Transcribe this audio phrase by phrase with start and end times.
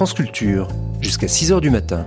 [0.00, 0.66] France Culture,
[1.02, 2.06] jusqu'à 6h du matin.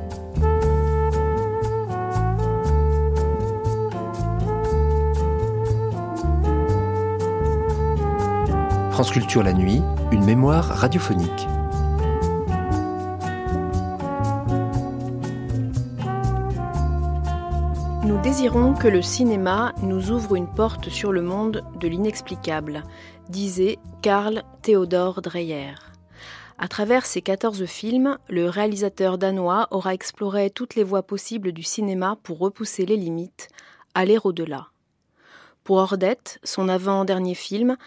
[8.90, 9.80] France Culture la nuit,
[10.12, 11.48] une mémoire radiophonique.
[18.04, 22.82] Nous désirons que le cinéma nous ouvre une porte sur le monde de l'inexplicable,
[23.30, 25.93] disait Karl Theodor Dreyer.
[26.58, 31.64] À travers ses 14 films, le réalisateur danois aura exploré toutes les voies possibles du
[31.64, 33.50] cinéma pour repousser les limites,
[33.96, 34.68] aller au-delà.
[35.64, 37.78] Pour Ordette, son avant-dernier film,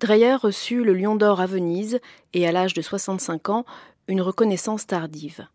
[0.00, 2.00] Dreyer reçut le Lion d'Or à Venise
[2.34, 3.64] et, à l'âge de 65 ans,
[4.08, 5.46] une reconnaissance tardive.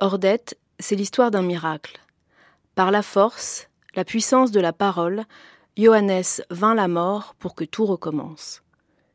[0.00, 2.00] Ordette, c'est l'histoire d'un miracle.
[2.74, 5.24] Par la force, la puissance de la parole,
[5.76, 8.62] Johannes vint la mort pour que tout recommence.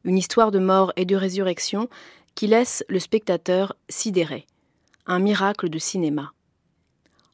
[0.04, 1.90] Une histoire de mort et de résurrection
[2.36, 4.46] qui laisse le spectateur sidéré.
[5.06, 6.34] Un miracle de cinéma.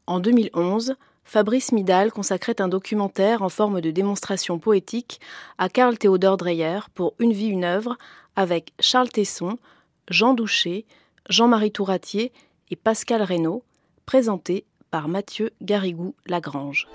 [0.08, 5.20] En 2011, Fabrice Midal consacrait un documentaire en forme de démonstration poétique
[5.58, 7.98] à Karl Theodor Dreyer pour Une vie, une œuvre
[8.36, 9.58] avec Charles Tesson,
[10.10, 10.86] Jean Douché,
[11.30, 12.32] Jean-Marie Touratier
[12.70, 13.64] et Pascal Reynaud,
[14.06, 16.88] présenté par Mathieu Garrigou-Lagrange.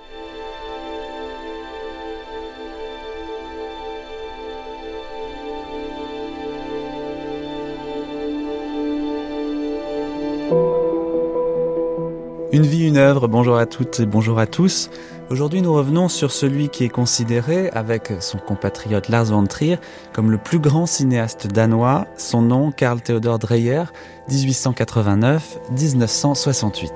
[12.52, 14.90] Une vie, une œuvre, bonjour à toutes et bonjour à tous.
[15.30, 19.78] Aujourd'hui nous revenons sur celui qui est considéré, avec son compatriote Lars von Trier,
[20.12, 23.84] comme le plus grand cinéaste danois, son nom Karl Theodor Dreyer,
[24.30, 26.90] 1889-1968.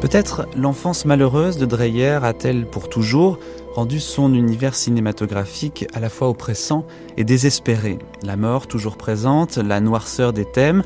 [0.00, 3.38] Peut-être l'enfance malheureuse de Dreyer a-t-elle pour toujours
[3.74, 6.86] rendu son univers cinématographique à la fois oppressant
[7.18, 7.98] et désespéré.
[8.22, 10.82] La mort toujours présente, la noirceur des thèmes,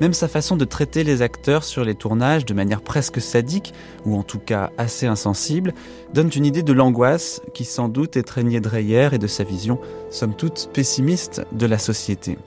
[0.00, 3.72] même sa façon de traiter les acteurs sur les tournages de manière presque sadique,
[4.04, 5.74] ou en tout cas assez insensible,
[6.14, 9.78] donne une idée de l'angoisse qui sans doute étreignait Dreyer et de sa vision,
[10.10, 12.38] somme toute pessimiste, de la société.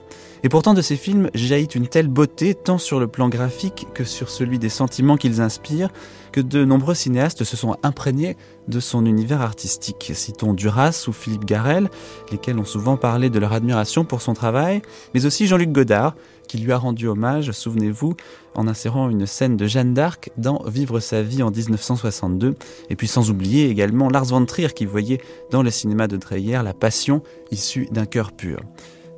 [0.44, 4.02] Et pourtant de ces films jaillit une telle beauté tant sur le plan graphique que
[4.02, 5.90] sur celui des sentiments qu'ils inspirent,
[6.32, 8.36] que de nombreux cinéastes se sont imprégnés
[8.66, 10.10] de son univers artistique.
[10.14, 11.90] Citons Duras ou Philippe Garel,
[12.32, 14.82] lesquels ont souvent parlé de leur admiration pour son travail,
[15.14, 16.16] mais aussi Jean-Luc Godard,
[16.52, 18.12] qui lui a rendu hommage, souvenez-vous,
[18.54, 22.56] en insérant une scène de Jeanne d'Arc dans Vivre sa vie en 1962,
[22.90, 26.60] et puis sans oublier également Lars von Trier qui voyait dans le cinéma de Dreyer
[26.62, 28.60] la passion issue d'un cœur pur.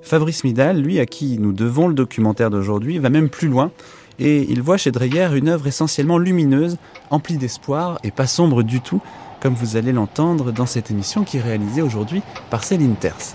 [0.00, 3.72] Fabrice Midal, lui à qui nous devons le documentaire d'aujourd'hui, va même plus loin
[4.20, 6.76] et il voit chez Dreyer une œuvre essentiellement lumineuse,
[7.10, 9.02] emplie d'espoir et pas sombre du tout,
[9.40, 13.34] comme vous allez l'entendre dans cette émission qui est réalisée aujourd'hui par Céline Terce.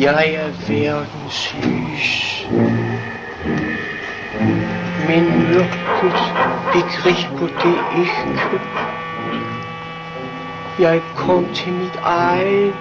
[0.00, 2.46] Jeg er verdens lys.
[5.08, 6.18] Men mørket
[6.72, 8.60] begriber det ikke.
[10.78, 12.74] Jeg kom til mit eget.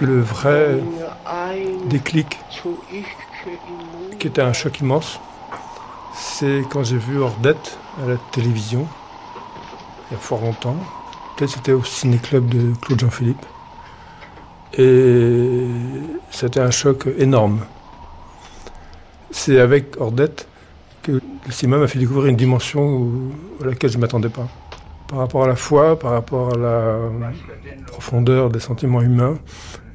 [0.00, 0.82] Le vrai
[1.90, 2.38] déclic,
[4.18, 5.20] qui était un choc immense,
[6.14, 8.88] c'est quand j'ai vu Ordette à la télévision,
[10.10, 10.76] il y a fort longtemps.
[11.36, 13.44] Peut-être c'était au ciné-club de Claude Jean-Philippe.
[14.78, 15.64] Et
[16.30, 17.60] c'était un choc énorme.
[19.30, 20.46] C'est avec Ordette
[21.02, 23.10] que le cinéma m'a fait découvrir une dimension
[23.62, 24.48] à laquelle je ne m'attendais pas.
[25.08, 26.98] Par rapport à la foi, par rapport à la
[27.86, 29.38] profondeur des sentiments humains,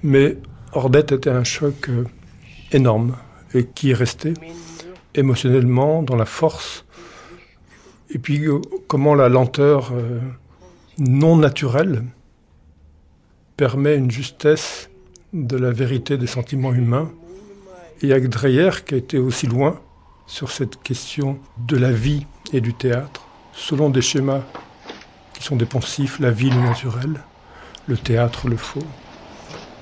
[0.04, 0.38] mais
[0.74, 2.04] Ordette était un choc euh,
[2.74, 3.16] énorme
[3.54, 4.34] et qui est resté
[5.14, 6.86] émotionnellement dans la force.
[8.10, 10.20] Et puis euh, comment la lenteur euh,
[10.98, 12.04] non naturelle
[13.58, 14.90] permet une justesse
[15.34, 17.12] de la vérité des sentiments humains.
[18.02, 19.80] Et avec Dreyer qui a été aussi loin
[20.28, 24.42] sur cette question de la vie et du théâtre, selon des schémas
[25.34, 27.22] qui sont des poncifs, la vie le naturel,
[27.88, 28.84] le théâtre le faux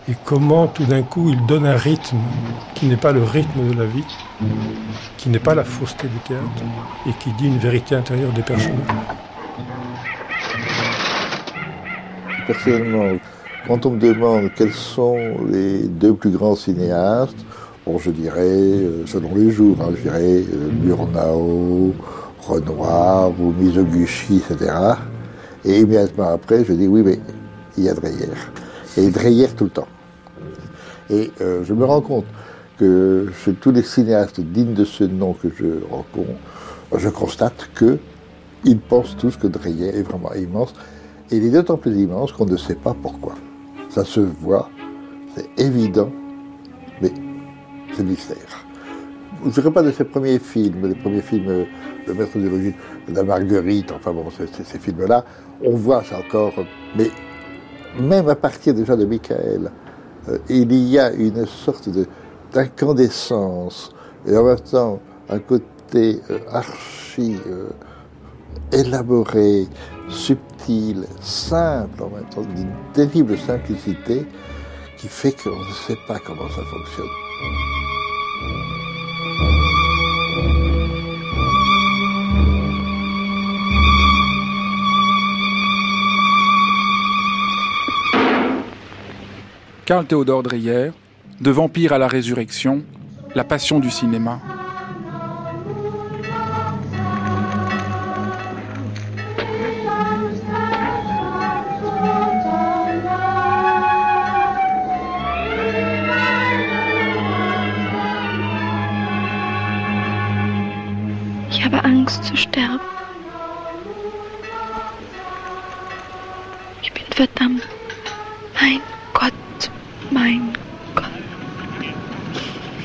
[0.09, 2.17] et comment tout d'un coup il donne un rythme
[2.75, 4.03] qui n'est pas le rythme de la vie,
[5.17, 6.63] qui n'est pas la fausseté du théâtre
[7.07, 8.79] et qui dit une vérité intérieure des personnages.
[12.47, 13.17] Personnellement,
[13.67, 15.17] quand on me demande quels sont
[15.49, 17.45] les deux plus grands cinéastes,
[17.85, 21.93] Bon, je dirais, euh, selon les jours, hein, je dirais euh, Murnau,
[22.39, 24.73] Renoir ou Mizoguchi, etc.
[25.65, 27.19] Et immédiatement après, je dis oui, mais
[27.77, 28.29] il y a Dreyer.
[28.95, 29.87] Et Dreyer tout le temps.
[31.09, 32.25] Et euh, je me rends compte
[32.79, 36.39] que chez tous les cinéastes dignes de ce nom que je rencontre,
[36.95, 37.97] je constate que
[38.63, 40.73] ils pensent tous que Dreyer est vraiment immense.
[41.31, 43.35] Et il est d'autant plus immense qu'on ne sait pas pourquoi.
[43.93, 44.69] Ça se voit,
[45.35, 46.09] c'est évident,
[46.99, 47.11] mais
[47.95, 48.65] c'est mystère.
[49.43, 51.67] Je ne dirais pas de ses premiers films, les premiers films
[52.07, 52.73] de Maître de Logis,
[53.07, 55.23] de la Marguerite, enfin bon, ces films-là,
[55.63, 56.53] on voit ça encore,
[56.97, 57.11] mais
[57.99, 59.71] même à partir déjà de Michael,
[60.27, 61.87] euh, il y a une sorte
[62.51, 63.93] d'incandescence
[64.25, 64.99] et en même temps
[65.29, 67.69] un côté euh, archi euh,
[68.71, 69.67] élaboré,
[70.13, 74.25] subtil, simple en même temps, d'une terrible simplicité
[74.97, 77.09] qui fait qu'on ne sait pas comment ça fonctionne.
[89.85, 90.91] Carl Théodore Dreyer,
[91.41, 92.83] De Vampire à la résurrection,
[93.35, 94.39] La passion du cinéma.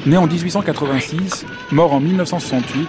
[0.09, 2.89] Né en 1886, mort en 1968,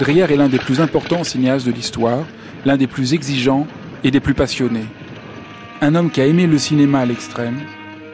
[0.00, 2.24] Dreyer est l'un des plus importants cinéastes de l'histoire,
[2.64, 3.68] l'un des plus exigeants
[4.02, 4.86] et des plus passionnés.
[5.80, 7.60] Un homme qui a aimé le cinéma à l'extrême,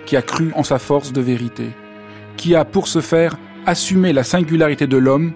[0.05, 1.71] qui a cru en sa force de vérité,
[2.37, 5.33] qui a, pour ce faire, assumé la singularité de l'homme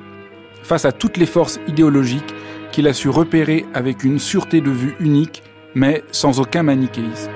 [0.62, 2.34] face à toutes les forces idéologiques
[2.70, 5.42] qu'il a su repérer avec une sûreté de vue unique,
[5.74, 7.30] mais sans aucun manichéisme.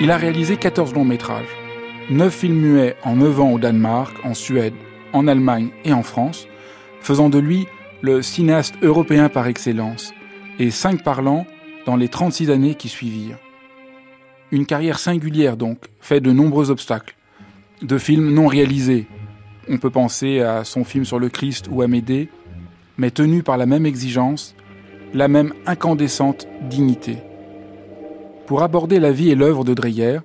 [0.00, 1.59] Il a réalisé 14 longs métrages,
[2.10, 4.74] 9 films muets en 9 ans au Danemark, en Suède,
[5.12, 6.48] en Allemagne et en France,
[7.00, 7.68] faisant de lui
[8.02, 10.12] le cinéaste européen par excellence,
[10.58, 11.46] et 5 parlants
[11.86, 13.38] dans les 36 années qui suivirent.
[14.50, 17.14] Une carrière singulière donc, faite de nombreux obstacles,
[17.80, 19.06] de films non réalisés.
[19.68, 22.28] On peut penser à son film sur le Christ ou à Médée,
[22.98, 24.56] mais tenu par la même exigence,
[25.14, 27.18] la même incandescente dignité.
[28.46, 30.18] Pour aborder la vie et l'œuvre de Dreyer,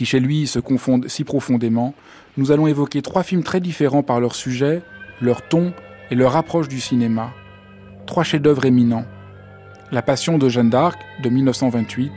[0.00, 1.92] qui chez lui se confondent si profondément,
[2.38, 4.80] nous allons évoquer trois films très différents par leur sujet,
[5.20, 5.74] leur ton
[6.10, 7.34] et leur approche du cinéma.
[8.06, 9.04] Trois chefs-d'œuvre éminents.
[9.92, 12.12] La Passion de Jeanne d'Arc de 1928,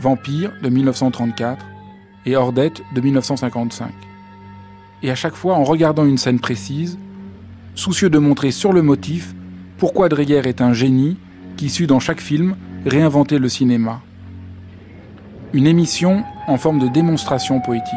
[0.00, 1.64] Vampire de 1934
[2.24, 3.92] et Ordette de 1955.
[5.04, 6.98] Et à chaque fois en regardant une scène précise,
[7.76, 9.32] soucieux de montrer sur le motif
[9.78, 11.18] pourquoi Dreyer est un génie
[11.56, 14.02] qui sut dans chaque film réinventer le cinéma.
[15.56, 17.94] Une émission en forme de démonstration poétique.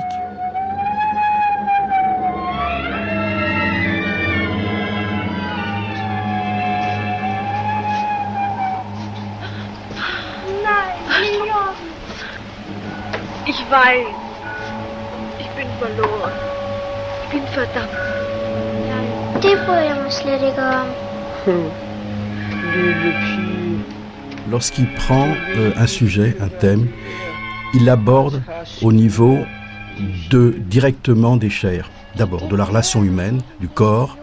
[13.45, 14.07] Ich weiß.
[15.37, 16.31] Ich bin verloren.
[17.25, 17.89] Ich bin verdammt.
[21.45, 21.71] Om.
[24.49, 26.87] Lorsqu'il prend euh, un sujet, un thème,
[27.73, 28.41] il l'aborde
[28.81, 29.37] au niveau
[30.29, 31.89] de directement des chairs.
[32.15, 34.17] D'abord, de la relation humaine, du corps,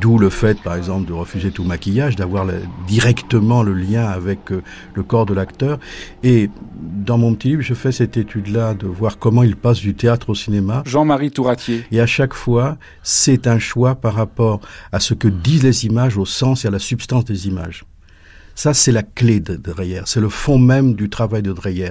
[0.00, 2.46] d'où le fait, par exemple, de refuser tout maquillage, d'avoir
[2.86, 4.62] directement le lien avec euh,
[4.94, 5.78] le corps de l'acteur.
[6.22, 9.94] Et dans mon petit livre, je fais cette étude-là de voir comment il passe du
[9.94, 10.82] théâtre au cinéma.
[10.86, 11.84] Jean-Marie Touratier.
[11.90, 14.60] Et à chaque fois, c'est un choix par rapport
[14.92, 17.84] à ce que disent les images, au sens et à la substance des images.
[18.54, 21.90] Ça, c'est la clé de Dreyer, c'est le fond même du travail de Dreyer.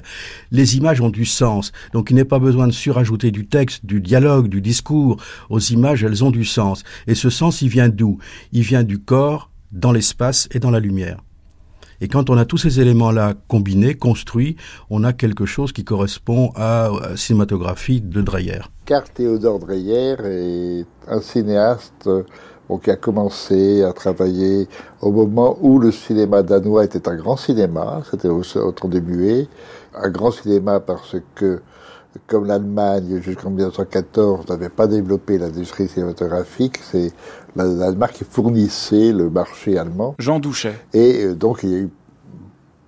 [0.51, 4.00] Les images ont du sens, donc il n'est pas besoin de surajouter du texte, du
[4.01, 5.18] dialogue, du discours.
[5.50, 6.84] Aux images, elles ont du sens.
[7.08, 8.20] Et ce sens, il vient d'où?
[8.51, 11.22] Il vient du corps, dans l'espace et dans la lumière.
[12.03, 14.56] Et quand on a tous ces éléments-là combinés, construits,
[14.89, 18.62] on a quelque chose qui correspond à la cinématographie de Dreyer.
[18.86, 22.10] Car Théodore Dreyer est un cinéaste
[22.78, 24.68] qui a commencé à travailler
[25.01, 29.48] au moment où le cinéma danois était un grand cinéma, c'était au, temps des muets,
[29.94, 31.62] un grand cinéma parce que,
[32.28, 37.12] comme l'Allemagne jusqu'en 1914 n'avait pas développé l'industrie cinématographique, c'est
[37.56, 40.16] la Danemark qui fournissait le marché allemand.
[40.20, 40.74] Jean Douchet.
[40.94, 41.90] Et euh, donc il y a eu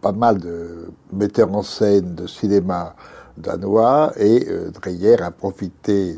[0.01, 2.95] pas mal de metteurs en scène de cinéma
[3.37, 6.15] danois et Dreyer a profité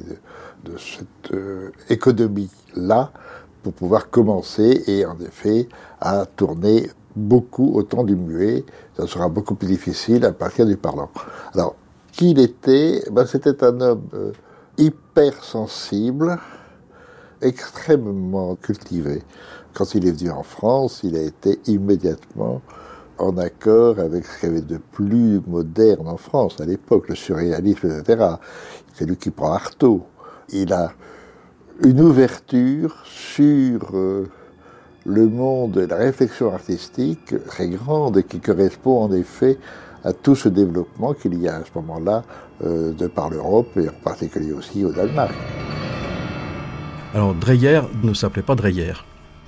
[0.66, 1.34] de, cette
[1.90, 3.12] économie-là
[3.66, 5.68] pour pouvoir commencer et en effet
[6.00, 8.64] à tourner beaucoup au temps du muet.
[8.96, 11.10] Ça sera beaucoup plus difficile à partir du parlant.
[11.52, 11.76] Alors,
[12.12, 13.02] qui il était?
[13.12, 14.04] Ben, C'était un homme
[14.78, 16.38] hypersensible,
[17.42, 19.24] extrêmement cultivé.
[19.74, 22.62] Quand il est venu en France, il a été immédiatement
[23.18, 27.16] en accord avec ce qu'il y avait de plus moderne en France à l'époque, le
[27.16, 28.28] surréalisme, etc.
[28.94, 30.04] C'est lui qui prend Artaud.
[30.50, 30.92] Il a
[31.84, 34.30] une ouverture sur euh,
[35.06, 39.58] le monde de la réflexion artistique très grande et qui correspond en effet
[40.04, 42.24] à tout ce développement qu'il y a à ce moment-là
[42.64, 45.34] euh, de par l'Europe et en particulier aussi au Danemark.
[47.14, 48.94] Alors Dreyer ne s'appelait pas Dreyer.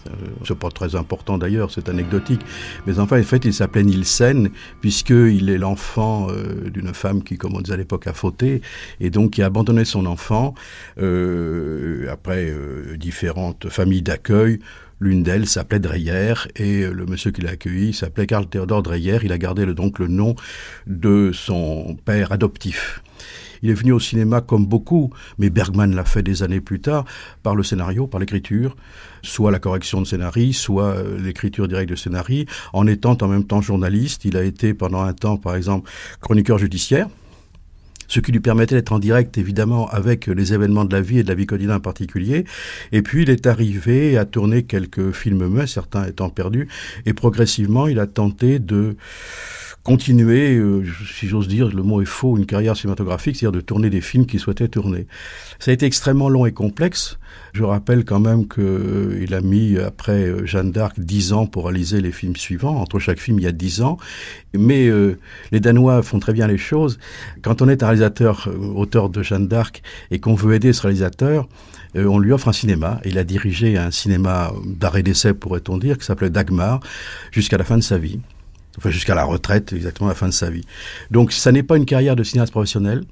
[0.08, 2.42] Euh, c'est pas très important d'ailleurs, c'est anecdotique.
[2.86, 4.50] Mais enfin, en fait, il s'appelait Nielsen,
[4.82, 8.62] puisqu'il est l'enfant euh, d'une femme qui, comme on disait à l'époque, a fauté,
[9.00, 10.54] et donc qui a abandonné son enfant
[11.00, 12.54] euh, après
[12.98, 14.60] différentes familles d'accueil.
[15.00, 19.20] L'une d'elles s'appelait Dreyer et le monsieur qui l'a accueilli s'appelait Karl Theodor Dreyer.
[19.24, 20.36] Il a gardé le, donc le nom
[20.88, 23.04] de son père adoptif.
[23.62, 27.06] Il est venu au cinéma comme beaucoup, mais Bergman l'a fait des années plus tard,
[27.44, 28.76] par le scénario, par l'écriture,
[29.22, 32.46] soit la correction de scénario, soit euh, l'écriture directe de scénario.
[32.74, 35.90] En étant en même temps journaliste, il a été pendant un temps, par exemple,
[36.22, 37.08] chroniqueur judiciaire
[38.08, 41.24] ce qui lui permettait d'être en direct évidemment avec les événements de la vie et
[41.24, 42.46] de la vie quotidienne en particulier.
[42.92, 46.68] Et puis il est arrivé à tourner quelques films muets, certains étant perdus,
[47.06, 48.96] et progressivement il a tenté de
[49.88, 50.84] continuer, euh,
[51.18, 54.26] si j'ose dire, le mot est faux, une carrière cinématographique, c'est-à-dire de tourner des films
[54.26, 55.08] qu'il souhaitait tourner.
[55.60, 57.18] Ça a été extrêmement long et complexe.
[57.54, 61.66] Je rappelle quand même qu'il euh, a mis, après euh, Jeanne d'Arc, dix ans pour
[61.66, 62.78] réaliser les films suivants.
[62.80, 63.98] Entre chaque film, il y a dix ans.
[64.54, 64.90] Mais
[65.52, 66.98] les Danois font très bien les choses.
[67.42, 71.48] Quand on est un réalisateur, auteur de Jeanne d'Arc, et qu'on veut aider ce réalisateur,
[71.96, 73.00] on lui offre un cinéma.
[73.06, 76.80] Il a dirigé un cinéma d'arrêt d'essai, pourrait-on dire, qui s'appelait Dagmar,
[77.32, 78.20] jusqu'à la fin de sa vie
[78.78, 80.64] enfin jusqu'à la retraite, exactement à la fin de sa vie.
[81.12, 83.04] Donc ça n'est pas une carrière de cinéaste professionnel,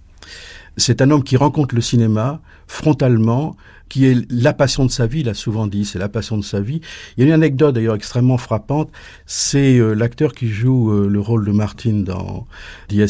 [0.78, 3.56] c'est un homme qui rencontre le cinéma frontalement,
[3.90, 6.44] qui est la passion de sa vie, il a souvent dit, c'est la passion de
[6.44, 6.82] sa vie.
[7.16, 8.90] Il y a une anecdote d'ailleurs extrêmement frappante,
[9.26, 12.48] c'est euh, l'acteur qui joue euh, le rôle de Martine dans
[12.90, 13.06] Dies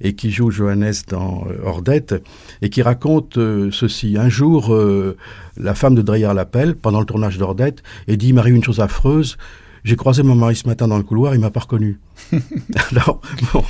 [0.00, 2.14] et qui joue Johannes dans euh, Ordette
[2.62, 4.16] et qui raconte ceci.
[4.18, 4.74] Un jour,
[5.56, 8.80] la femme de Dreyer l'appelle pendant le tournage d'Ordette et dit, il m'arrive une chose
[8.80, 9.36] affreuse,
[9.84, 11.98] j'ai croisé mon mari ce matin dans le couloir, il m'a pas reconnu.
[12.90, 13.20] Alors,
[13.52, 13.64] bon,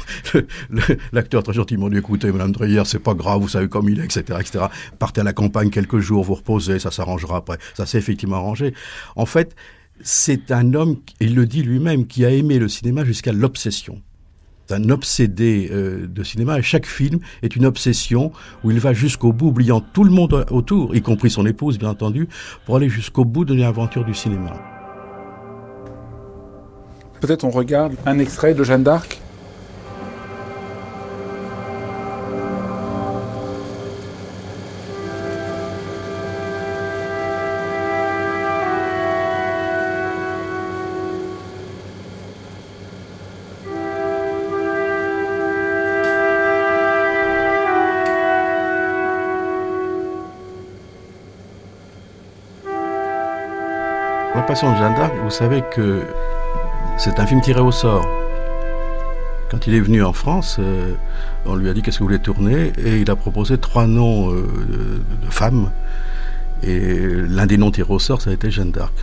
[1.13, 4.05] l'acteur très gentiment dit écoutez, Madame Dreyer, c'est pas grave, vous savez comme il est,
[4.05, 4.67] etc., etc.
[4.99, 7.59] Partez à la campagne quelques jours, vous reposez, ça s'arrangera après.
[7.75, 8.75] Ça s'est effectivement arrangé.
[9.17, 9.57] En fait,
[10.03, 14.03] c'est un homme, il le dit lui-même, qui a aimé le cinéma jusqu'à l'obsession.
[14.67, 18.33] C'est un obsédé euh, de cinéma et chaque film est une obsession
[18.65, 21.91] où il va jusqu'au bout, oubliant tout le monde autour, y compris son épouse, bien
[21.91, 22.29] entendu,
[22.65, 24.72] pour aller jusqu'au bout de l'aventure du cinéma.
[27.23, 29.21] Peut-être on regarde un extrait de Jeanne d'Arc.
[54.35, 56.03] La Passion de Jeanne d'Arc, vous savez que
[56.99, 58.07] c'est un film tiré au sort.
[59.51, 60.95] Quand il est venu en France, euh,
[61.45, 62.73] on lui a dit qu'est-ce que vous voulez tourner?
[62.79, 64.47] Et il a proposé trois noms euh,
[65.23, 65.71] de, femmes.
[66.63, 66.97] Et
[67.29, 68.95] l'un des noms tirés au sort, ça a été Jeanne d'Arc.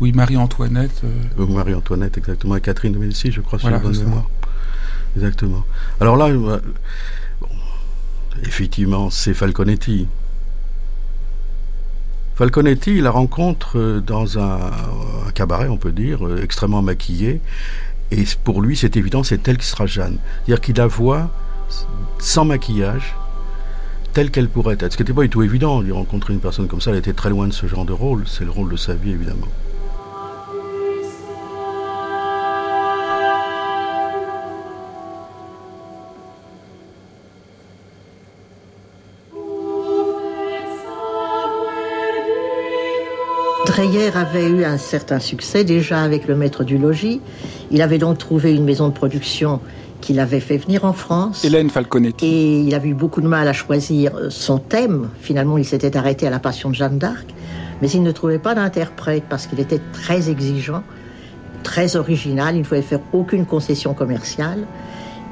[0.00, 1.02] Oui, Marie-Antoinette.
[1.04, 1.46] Euh.
[1.46, 2.56] Marie-Antoinette, exactement.
[2.56, 4.28] Et Catherine de Médicis, je crois, sur la bonne mémoire.
[5.16, 5.64] Exactement.
[6.00, 6.28] Alors là,
[8.44, 10.08] effectivement, c'est Falconetti.
[12.42, 14.58] Falconetti, il la rencontre euh, dans un,
[15.32, 17.40] cabaret, on peut dire, euh, extrêmement maquillé.
[18.10, 20.18] Et pour lui, c'est évident, c'est elle qui sera Jeanne.
[20.44, 21.30] C'est-à-dire qu'il la voit
[22.18, 23.14] sans maquillage,
[24.12, 24.90] telle qu'elle pourrait être.
[24.90, 27.12] Ce qui n'était pas du tout évident, de rencontrer une personne comme ça, elle était
[27.12, 28.24] très loin de ce genre de rôle.
[28.26, 29.46] C'est le rôle de sa vie, évidemment.
[43.74, 47.22] Dreyer avait eu un certain succès déjà avec le maître du logis.
[47.70, 49.60] Il avait donc trouvé une maison de production
[50.02, 51.42] qu'il avait fait venir en France.
[51.42, 52.26] Hélène Falconetti.
[52.26, 55.08] Et il avait eu beaucoup de mal à choisir son thème.
[55.22, 57.24] Finalement, il s'était arrêté à la Passion de Jeanne d'Arc.
[57.80, 60.82] Mais il ne trouvait pas d'interprète parce qu'il était très exigeant,
[61.62, 62.56] très original.
[62.56, 64.66] Il ne pouvait faire aucune concession commerciale.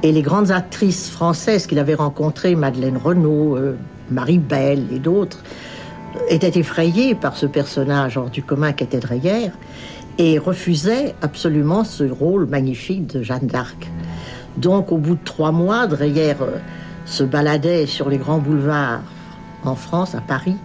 [0.02, 3.76] Et les grandes actrices françaises qu'il avait rencontrées, Madeleine Renaud, euh,
[4.10, 5.40] Marie Belle et d'autres,
[6.28, 9.50] étaient effrayées par ce personnage hors du commun qu'était Dreyer
[10.18, 13.90] et refusaient absolument ce rôle magnifique de Jeanne d'Arc.
[14.56, 16.58] Donc, au bout de trois mois, Dreyer euh,
[17.06, 19.02] se baladait sur les grands boulevards
[19.64, 20.56] en France, à Paris,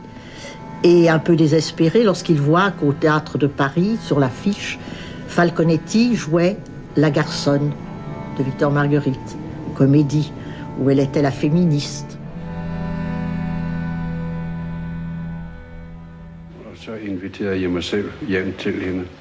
[0.83, 4.79] et un peu désespéré lorsqu'il voit qu'au théâtre de Paris, sur l'affiche,
[5.27, 6.57] Falconetti jouait
[6.95, 7.71] La Garçonne
[8.37, 9.37] de Victor Marguerite,
[9.75, 10.31] comédie
[10.79, 12.14] où elle était la féministe.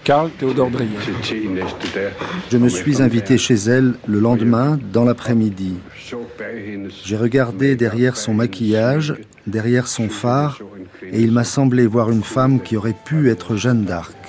[0.04, 0.90] Karl Théodore Dreyer.
[2.50, 5.74] Je me suis invité chez elle le lendemain, dans l'après-midi.
[7.04, 9.14] J'ai regardé derrière son maquillage,
[9.46, 10.60] derrière son phare,
[11.02, 14.23] et il m'a semblé voir une femme qui aurait pu être Jeanne d'Arc.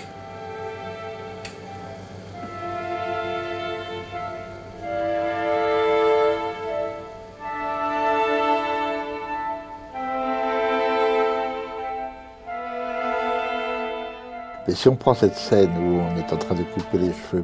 [14.68, 17.44] Mais si on prend cette scène où on est en train de couper les cheveux,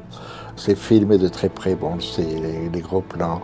[0.56, 2.26] c'est filmé de très près, bon, on le sait,
[2.72, 3.42] les, gros plans,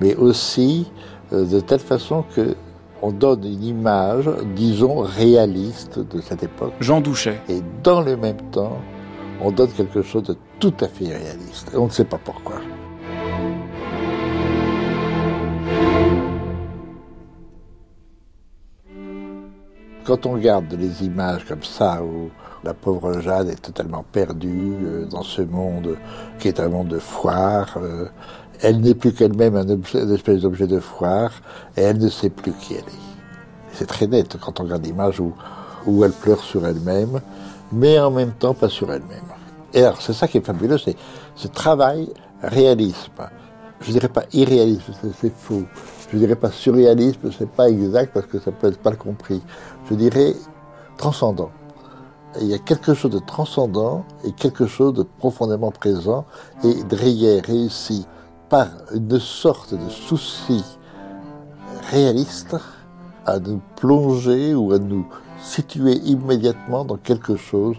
[0.00, 0.90] mais aussi
[1.32, 2.56] euh, de telle façon que
[3.00, 6.72] on donne une image, disons, réaliste de cette époque.
[6.80, 7.40] Jean Douchet.
[7.48, 8.78] Et dans le même temps,
[9.40, 11.70] on donne quelque chose de tout à fait réaliste.
[11.72, 12.56] Et on ne sait pas pourquoi.
[20.08, 22.30] Quand on regarde les images comme ça, où
[22.64, 25.98] la pauvre Jeanne est totalement perdue euh, dans ce monde
[26.38, 28.06] qui est un monde de foire, euh,
[28.62, 31.32] elle n'est plus qu'elle-même un espèce d'objet de foire
[31.76, 33.74] et elle ne sait plus qui elle est.
[33.74, 35.34] C'est très net quand on regarde l'image où,
[35.84, 37.20] où elle pleure sur elle-même,
[37.70, 39.28] mais en même temps pas sur elle-même.
[39.74, 40.96] Et alors c'est ça qui est fabuleux, c'est
[41.34, 42.08] ce travail
[42.42, 43.28] réalisme.
[43.82, 45.64] Je dirais pas irréalisme, c'est faux.
[46.10, 49.42] Je dirais pas surréalisme, c'est pas exact parce que ça peut être pas compris.
[49.88, 50.34] Je dirais
[50.96, 51.50] transcendant.
[52.40, 56.26] il y a quelque chose de transcendant et quelque chose de profondément présent.
[56.62, 58.06] Et Dreyer réussit
[58.48, 60.64] par une sorte de souci
[61.90, 62.56] réaliste
[63.24, 65.06] à nous plonger ou à nous
[65.40, 67.76] situer immédiatement dans quelque chose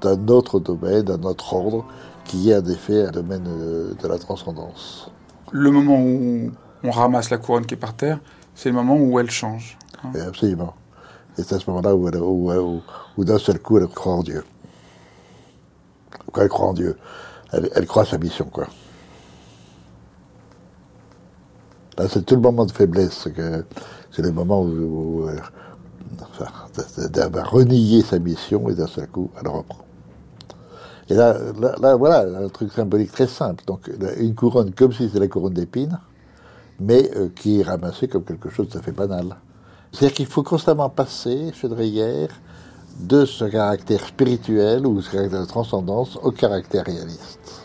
[0.00, 1.84] d'un autre domaine, d'un autre ordre,
[2.24, 5.10] qui est en effet un domaine de la transcendance.
[5.52, 6.50] Le moment où
[6.82, 8.18] on ramasse la couronne qui est par terre,
[8.54, 9.78] c'est le moment où elle change.
[10.02, 10.10] Hein?
[10.26, 10.74] Absolument.
[11.38, 12.82] Et c'est à ce moment-là où,
[13.16, 14.44] où, d'un seul coup, elle croit en Dieu.
[16.30, 16.96] Quand elle croit en Dieu,
[17.52, 18.66] elle, croit à sa mission, quoi.
[21.98, 23.28] Là, c'est tout le moment de faiblesse.
[24.10, 29.84] C'est le moment où, elle va renier sa mission et d'un seul coup, elle reprend.
[31.08, 31.36] Et là,
[31.80, 33.64] là, voilà, un truc symbolique très simple.
[33.66, 35.98] Donc, une couronne comme si c'était la couronne d'épines,
[36.80, 39.36] mais euh, qui est ramassée comme quelque chose de fait banal.
[39.92, 42.28] C'est-à-dire qu'il faut constamment passer, chez Dreyer,
[42.98, 47.62] de ce caractère spirituel ou ce caractère de transcendance au caractère réaliste.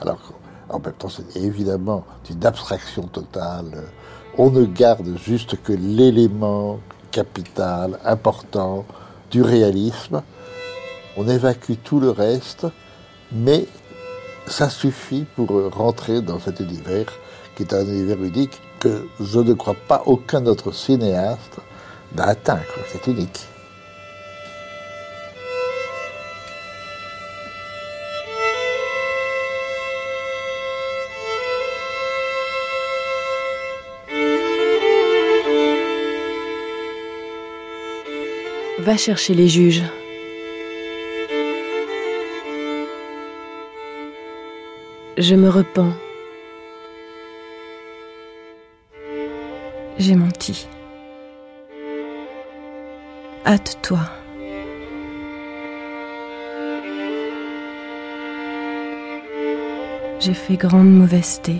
[0.00, 0.32] Alors,
[0.68, 3.84] en même temps, c'est évidemment une abstraction totale.
[4.38, 6.78] On ne garde juste que l'élément
[7.10, 8.84] capital, important
[9.30, 10.22] du réalisme.
[11.16, 12.66] On évacue tout le reste,
[13.32, 13.66] mais
[14.46, 17.06] ça suffit pour rentrer dans cet univers
[17.54, 21.58] qui est un univers unique que je ne crois pas aucun autre cinéaste
[22.16, 22.58] n'a atteint.
[22.90, 23.46] C'est unique.
[38.80, 39.84] Va chercher les juges.
[45.18, 45.92] Je me repens.
[49.98, 50.66] J'ai menti.
[53.44, 54.00] Hâte-toi.
[60.18, 61.56] J'ai fait grande mauvaiseté.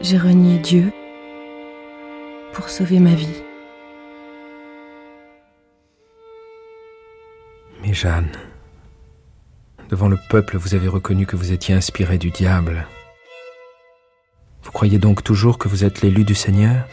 [0.00, 0.92] J'ai renié Dieu
[2.52, 3.42] pour sauver ma vie.
[7.82, 8.30] Mais Jeanne,
[9.88, 12.86] devant le peuple, vous avez reconnu que vous étiez inspiré du diable.
[14.80, 16.86] Croyez donc toujours que vous êtes l'élu du Seigneur?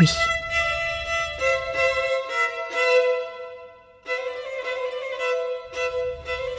[0.00, 0.08] Oui.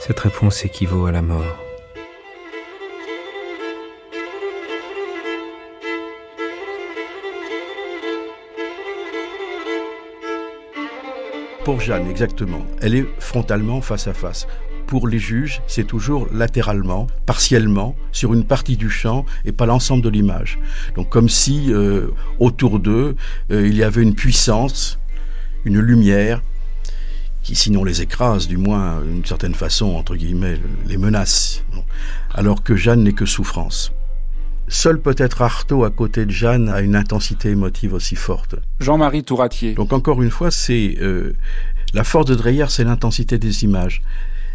[0.06, 1.71] Cette réponse équivaut à la mort.
[11.64, 12.66] Pour Jeanne, exactement.
[12.80, 14.48] Elle est frontalement face à face.
[14.88, 20.02] Pour les juges, c'est toujours latéralement, partiellement, sur une partie du champ et pas l'ensemble
[20.02, 20.58] de l'image.
[20.96, 22.08] Donc comme si euh,
[22.40, 23.14] autour d'eux,
[23.52, 24.98] euh, il y avait une puissance,
[25.64, 26.42] une lumière
[27.44, 31.62] qui sinon les écrase, du moins d'une certaine façon, entre guillemets, les menace.
[32.34, 33.92] Alors que Jeanne n'est que souffrance.
[34.72, 38.54] Seul peut-être Artaud à côté de Jeanne a une intensité émotive aussi forte.
[38.80, 39.74] Jean-Marie Touratier.
[39.74, 41.34] Donc encore une fois, c'est euh,
[41.92, 44.00] la force de Dreyer, c'est l'intensité des images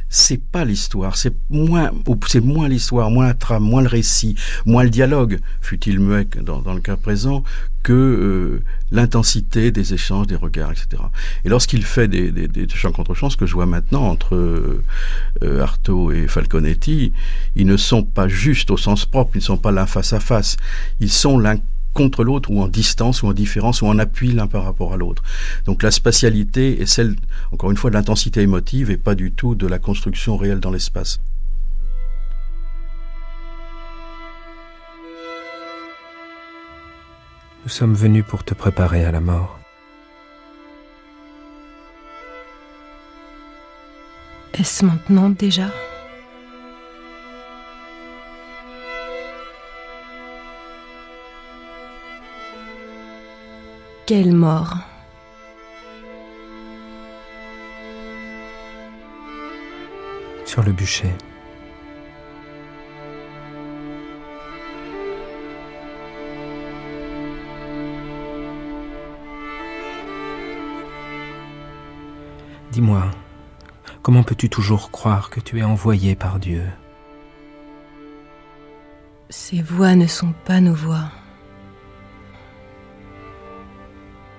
[0.10, 1.92] c'est pas l'histoire, c'est moins,
[2.28, 6.74] c'est moins l'histoire, moins la trame, moins le récit, moins le dialogue, fut-il muet dans,
[6.74, 7.44] le cas présent,
[7.84, 11.04] que euh, l'intensité des échanges, des regards, etc.
[11.46, 14.36] Et lorsqu'il fait des, des, des chants contre chants, ce que je vois maintenant entre
[14.36, 17.12] euh, Artaud et Falconetti,
[17.56, 20.20] ils ne sont pas juste au sens propre, ils ne sont pas l'un face à
[20.20, 20.58] face,
[21.00, 21.58] ils sont l'un
[21.98, 24.98] contre l'autre ou en distance ou en différence ou en appui l'un par rapport à
[24.98, 25.24] l'autre.
[25.66, 27.16] Donc la spatialité est celle,
[27.52, 30.70] encore une fois, de l'intensité émotive et pas du tout de la construction réelle dans
[30.70, 31.20] l'espace.
[37.64, 39.60] Nous sommes venus pour te préparer à la mort.
[44.54, 45.72] Est-ce maintenant déjà?
[54.08, 54.78] Quelle mort
[60.46, 61.14] Sur le bûcher.
[72.72, 73.04] Dis-moi,
[74.02, 76.64] comment peux-tu toujours croire que tu es envoyé par Dieu?
[79.30, 81.12] Ces voix ne sont pas nos voix.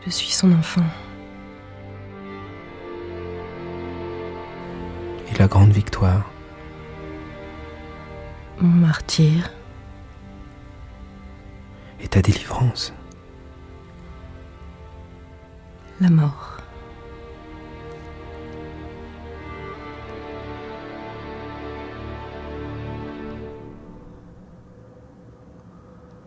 [0.09, 0.81] Je suis son enfant.
[5.31, 6.31] Et la grande victoire
[8.59, 9.51] Mon martyr.
[12.01, 12.95] Et ta délivrance
[16.01, 16.57] La mort.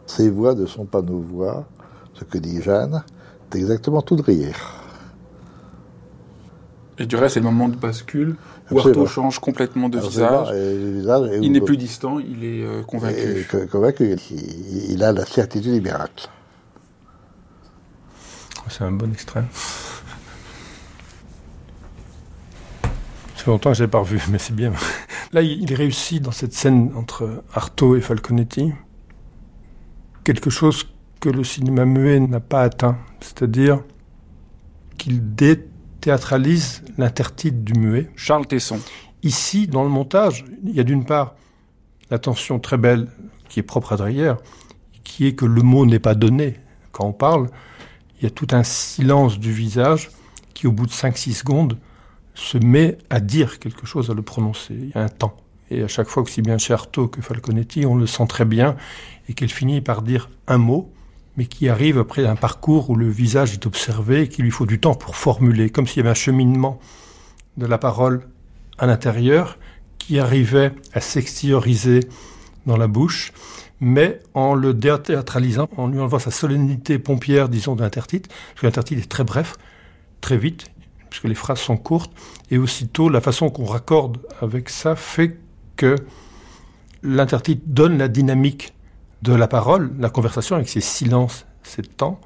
[0.06, 1.66] Ces voix ne sont pas nos voix,
[2.14, 3.04] ce que dit Jeanne,
[3.56, 4.56] exactement tout de rire.
[6.98, 8.36] Et du reste, c'est le moment de bascule
[8.70, 10.50] où Artaud change complètement de visage.
[11.42, 13.48] il n'est plus distant, il est euh, convaincu.
[13.72, 14.16] convaincu.
[14.90, 16.28] Il, a la certitude des miracles.
[18.70, 19.44] C'est un bon extrait.
[23.36, 24.72] Ça fait longtemps que je l'ai pas revu, mais c'est bien.
[25.34, 28.72] Là, il réussit dans cette scène entre Artaud et Falconetti
[30.24, 30.86] quelque chose
[31.22, 33.82] que le cinéma muet n'a pas atteint, c'est-à-dire
[34.98, 38.10] qu'il déthéâtralise l'intertitre du muet.
[38.16, 38.80] Charles Tesson.
[39.24, 41.36] Ici, dans le montage, il y a d'une part
[42.10, 43.08] la tension très belle
[43.48, 44.34] qui est propre à Dreyer,
[45.04, 46.60] qui est que le mot n'est pas donné
[46.92, 47.50] quand on parle.
[48.18, 50.10] Il y a tout un silence du visage
[50.56, 51.78] qui, au bout de 5-6 secondes,
[52.34, 54.74] se met à dire quelque chose, à le prononcer.
[54.74, 55.38] Il y a un temps.
[55.70, 58.76] Et à chaque fois, aussi bien chez Artaud que Falconetti, on le sent très bien,
[59.30, 60.92] et qu'elle finit par dire un mot,
[61.38, 64.66] mais qui arrive après un parcours où le visage est observé et qu'il lui faut
[64.66, 66.80] du temps pour formuler, comme s'il y avait un cheminement
[67.58, 68.28] de la parole
[68.78, 69.58] à l'intérieur
[69.98, 72.02] qui arrivait à s'extérioriser
[72.66, 73.32] dans la bouche,
[73.80, 79.02] mais en le déthéâtralisant, en lui enlevant sa solennité pompière, disons, d'intertitre, parce que l'intertitre
[79.02, 79.56] est très bref,
[80.22, 80.72] très vite,
[81.10, 82.12] puisque les phrases sont courtes,
[82.50, 85.38] et aussitôt la façon qu'on raccorde avec ça fait
[85.76, 85.96] que
[87.04, 88.74] l'intertitre donne la dynamique
[89.22, 92.20] de la parole, la conversation avec ses silences, ses temps,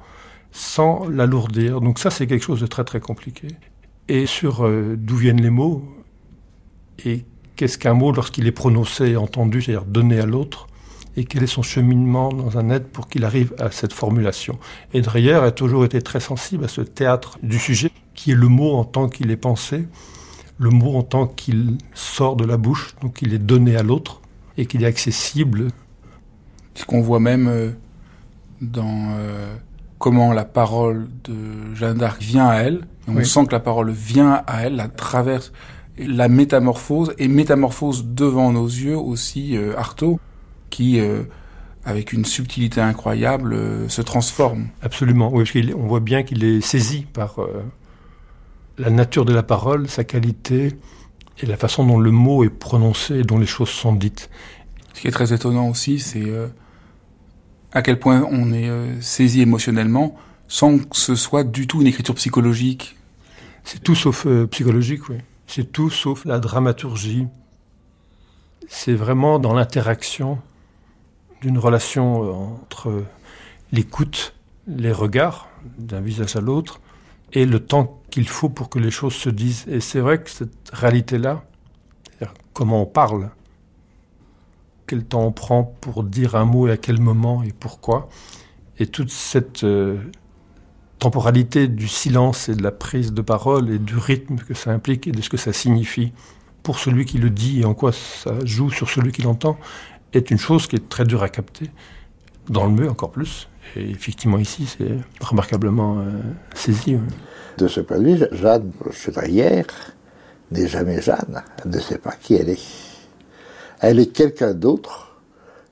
[0.52, 1.80] sans l'alourdir.
[1.80, 3.48] Donc ça, c'est quelque chose de très très compliqué.
[4.08, 5.84] Et sur euh, d'où viennent les mots,
[7.04, 7.24] et
[7.56, 10.66] qu'est-ce qu'un mot lorsqu'il est prononcé et entendu, c'est-à-dire donné à l'autre,
[11.16, 14.58] et quel est son cheminement dans un être pour qu'il arrive à cette formulation.
[14.92, 18.48] Et Dreyer a toujours été très sensible à ce théâtre du sujet, qui est le
[18.48, 19.88] mot en tant qu'il est pensé,
[20.58, 24.20] le mot en tant qu'il sort de la bouche, donc qu'il est donné à l'autre,
[24.58, 25.68] et qu'il est accessible
[26.76, 27.70] ce qu'on voit même euh,
[28.60, 29.54] dans euh,
[29.98, 32.86] comment la parole de Jeanne d'Arc vient à elle.
[33.08, 35.52] on sent que la parole vient à elle, la traverse,
[35.98, 40.20] la métamorphose, et métamorphose devant nos yeux aussi euh, Artaud,
[40.68, 41.00] qui,
[41.86, 43.56] avec une subtilité incroyable,
[43.88, 44.66] se transforme.
[44.82, 47.38] Absolument, oui, parce qu'on voit bien qu'il est saisi par
[48.76, 50.76] la nature de la parole, sa qualité,
[51.38, 54.28] et la façon dont le mot est prononcé et dont les choses sont dites.
[54.92, 56.30] Ce qui est très étonnant aussi, c'est
[57.72, 60.16] à quel point on est euh, saisi émotionnellement
[60.48, 62.96] sans que ce soit du tout une écriture psychologique.
[63.64, 65.16] C'est tout sauf euh, psychologique, oui.
[65.46, 67.26] C'est tout sauf la dramaturgie.
[68.68, 70.38] C'est vraiment dans l'interaction
[71.40, 73.04] d'une relation euh, entre
[73.72, 74.34] l'écoute,
[74.66, 75.48] les regards
[75.78, 76.80] d'un visage à l'autre,
[77.32, 79.66] et le temps qu'il faut pour que les choses se disent.
[79.68, 81.44] Et c'est vrai que cette réalité-là,
[82.52, 83.30] comment on parle,
[84.86, 88.08] quel temps on prend pour dire un mot et à quel moment et pourquoi,
[88.78, 89.96] et toute cette euh,
[90.98, 95.06] temporalité du silence et de la prise de parole et du rythme que ça implique
[95.06, 96.12] et de ce que ça signifie
[96.62, 99.56] pour celui qui le dit et en quoi ça joue sur celui qui l'entend,
[100.12, 101.70] est une chose qui est très dure à capter,
[102.48, 103.48] dans le mieux encore plus.
[103.76, 106.10] Et effectivement ici, c'est remarquablement euh,
[106.54, 106.96] saisi.
[107.58, 109.66] De ce point de vue, Jeanne Chevrière
[110.50, 111.42] n'est jamais Jeanne.
[111.64, 112.85] Elle ne sait pas qui elle est.
[113.80, 115.16] Elle est quelqu'un d'autre,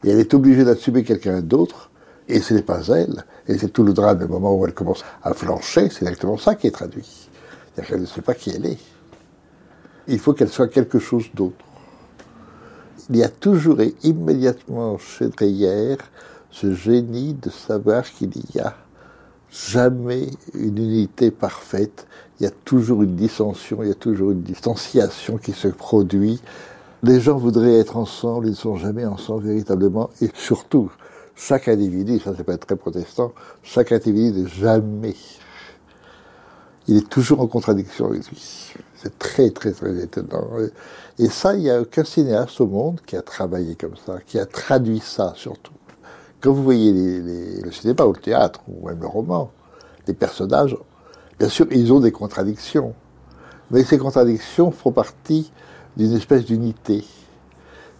[0.02, 1.90] et elle est obligée d'assumer quelqu'un d'autre,
[2.28, 3.24] et ce n'est pas elle.
[3.48, 6.54] Et c'est tout le drame, le moment où elle commence à flancher, c'est exactement ça
[6.54, 7.28] qui est traduit.
[7.74, 8.78] C'est-à-dire qu'elle ne sait pas qui elle est.
[10.06, 11.64] Il faut qu'elle soit quelque chose d'autre.
[13.10, 15.96] Il y a toujours et immédiatement chez Dreyer
[16.50, 18.74] ce génie de savoir qu'il n'y a
[19.50, 22.06] jamais une unité parfaite.
[22.38, 26.40] Il y a toujours une dissension, il y a toujours une distanciation qui se produit.
[27.06, 30.08] Les gens voudraient être ensemble, ils ne sont jamais ensemble véritablement.
[30.22, 30.90] Et surtout,
[31.36, 35.14] chaque individu, ça c'est pas très protestant, chaque individu n'est jamais.
[36.88, 38.72] Il est toujours en contradiction avec lui.
[38.94, 40.48] C'est très très très étonnant.
[41.18, 44.38] Et ça, il n'y a aucun cinéaste au monde qui a travaillé comme ça, qui
[44.38, 45.74] a traduit ça surtout.
[46.40, 46.90] Quand vous voyez
[47.62, 49.50] le cinéma ou le théâtre, ou même le roman,
[50.06, 50.74] les personnages,
[51.38, 52.94] bien sûr, ils ont des contradictions.
[53.70, 55.52] Mais ces contradictions font partie
[55.96, 57.04] d'une espèce d'unité.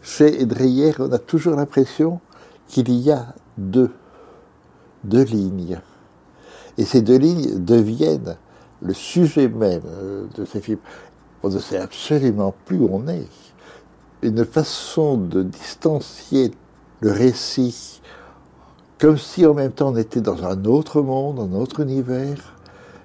[0.02, 2.20] Chez Dreyer, on a toujours l'impression
[2.68, 3.90] qu'il y a deux,
[5.04, 5.80] deux lignes.
[6.76, 8.36] Et ces deux lignes deviennent
[8.82, 10.80] le sujet même euh, de ces films.
[11.42, 13.28] On ne sait absolument plus où on est.
[14.22, 16.50] Une façon de distancier
[17.00, 18.00] le récit
[18.98, 22.54] comme si en même temps on était dans un autre monde, un autre univers,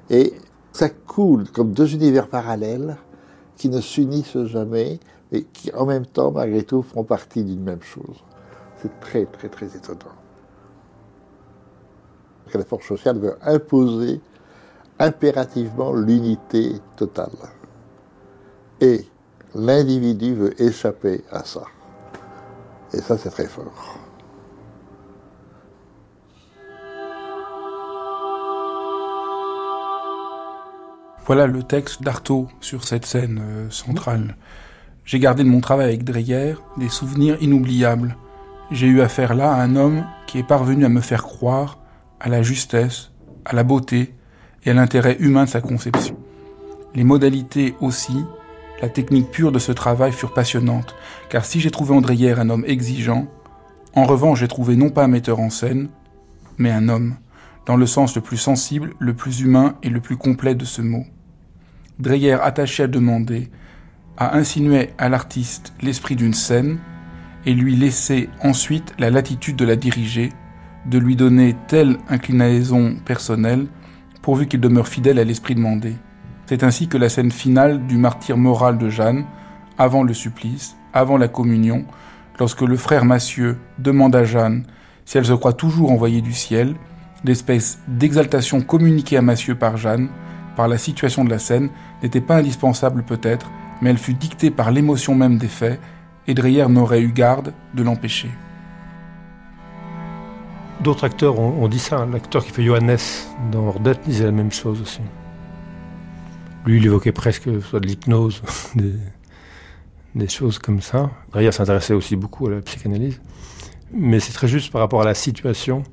[0.09, 0.33] et
[0.71, 2.95] ça coule comme deux univers parallèles
[3.59, 4.99] qui ne s'unissent jamais,
[5.31, 8.23] et qui en même temps, malgré tout, font partie d'une même chose.
[8.77, 10.15] C'est très, très, très étonnant.
[12.53, 14.21] la force sociale veut imposer
[14.97, 17.35] impérativement l'unité totale.
[18.79, 19.05] Et
[19.53, 21.63] l'individu veut échapper à ça.
[22.93, 23.98] Et ça, c'est très fort.
[31.29, 34.35] Voilà le texte d'Artaud sur cette scène euh, centrale.
[35.05, 38.17] J'ai gardé de mon travail avec Dreyer des souvenirs inoubliables.
[38.71, 41.77] J'ai eu affaire là à un homme qui est parvenu à me faire croire
[42.19, 43.11] à la justesse,
[43.45, 44.15] à la beauté
[44.65, 46.17] et à l'intérêt humain de sa conception.
[46.95, 48.25] Les modalités aussi,
[48.81, 50.95] la technique pure de ce travail furent passionnantes,
[51.29, 53.27] car si j'ai trouvé en un homme exigeant,
[53.93, 55.89] en revanche j'ai trouvé non pas un metteur en scène,
[56.57, 57.17] mais un homme,
[57.67, 60.81] dans le sens le plus sensible, le plus humain et le plus complet de ce
[60.81, 61.05] mot.
[61.99, 63.49] Dreyer attaché à demander,
[64.17, 66.79] à insinuer à l'artiste l'esprit d'une scène,
[67.45, 70.31] et lui laisser ensuite la latitude de la diriger,
[70.85, 73.67] de lui donner telle inclinaison personnelle,
[74.21, 75.95] pourvu qu'il demeure fidèle à l'esprit demandé.
[76.45, 79.25] C'est ainsi que la scène finale du martyr moral de Jeanne,
[79.77, 81.85] avant le supplice, avant la communion,
[82.39, 84.63] lorsque le frère Massieu demande à Jeanne
[85.05, 86.75] si elle se croit toujours envoyée du ciel,
[87.25, 90.09] l'espèce d'exaltation communiquée à Massieu par Jeanne,
[90.59, 91.69] par la situation de la scène
[92.03, 93.49] n'était pas indispensable peut-être,
[93.81, 95.79] mais elle fut dictée par l'émotion même des faits,
[96.27, 98.29] et Dreyer n'aurait eu garde de l'empêcher.
[100.83, 102.05] D'autres acteurs ont, dit ça.
[102.05, 102.97] L'acteur qui fait Johannes
[103.53, 104.99] dans Ordette disait la même chose aussi.
[106.65, 108.41] Lui, il évoquait presque soit de l'hypnose,
[110.13, 111.09] des, choses comme ça.
[111.31, 113.21] Dreyer s'intéressait aussi beaucoup à la psychanalyse.
[113.93, 115.83] Mais c'est très juste par rapport à la situation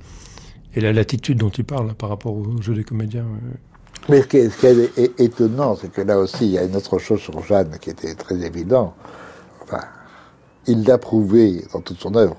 [0.74, 3.26] et la latitude dont il parle par rapport au jeu des comédiens.
[4.08, 7.20] Mais ce qui est, étonnant, c'est que là aussi, il y a une autre chose
[7.20, 8.94] sur Jeanne qui était très évident.
[9.62, 9.82] Enfin,
[10.68, 12.36] il l'a prouvé dans toute son œuvre,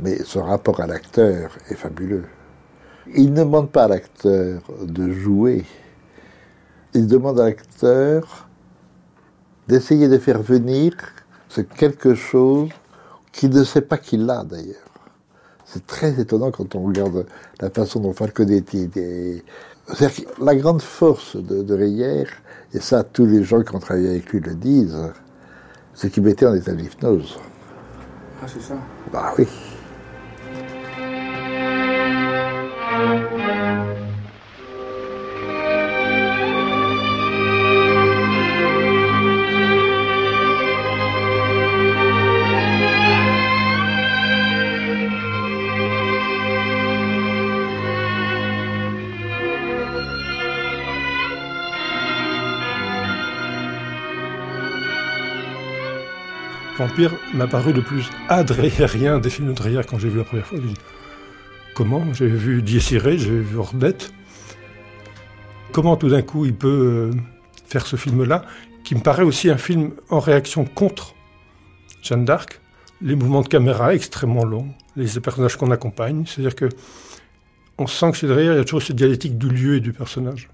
[0.00, 2.24] mais son rapport à l'acteur est fabuleux.
[3.14, 5.66] Il ne demande pas à l'acteur de jouer,
[6.94, 8.48] il demande à l'acteur
[9.68, 10.94] d'essayer de faire venir
[11.50, 12.70] ce quelque chose
[13.32, 14.76] qu'il ne sait pas qu'il a d'ailleurs.
[15.66, 17.26] C'est très étonnant quand on regarde
[17.60, 18.88] la façon dont Falconetti
[20.40, 22.24] la grande force de, de
[22.74, 24.98] et ça tous les gens qui ont travaillé avec lui le disent,
[25.94, 27.38] c'est qu'il mettait en état d'hypnose.
[28.42, 28.74] Ah, c'est ça
[29.12, 29.46] Bah oui.
[56.78, 60.46] Vampire m'a paru le plus adréhérien des films de Dreyer quand j'ai vu la première
[60.46, 60.58] fois.
[61.74, 62.12] comment?
[62.12, 64.12] J'ai vu Dies Irae, j'ai vu Ordette.
[65.72, 67.18] Comment tout d'un coup il peut euh,
[67.66, 68.44] faire ce film-là,
[68.84, 71.14] qui me paraît aussi un film en réaction contre
[72.02, 72.60] Jeanne d'Arc,
[73.00, 76.68] les mouvements de caméra extrêmement longs, les personnages qu'on accompagne, c'est-à-dire que
[77.78, 79.92] on sent que chez Dreyer, il y a toujours cette dialectique du lieu et du
[79.92, 80.50] personnage.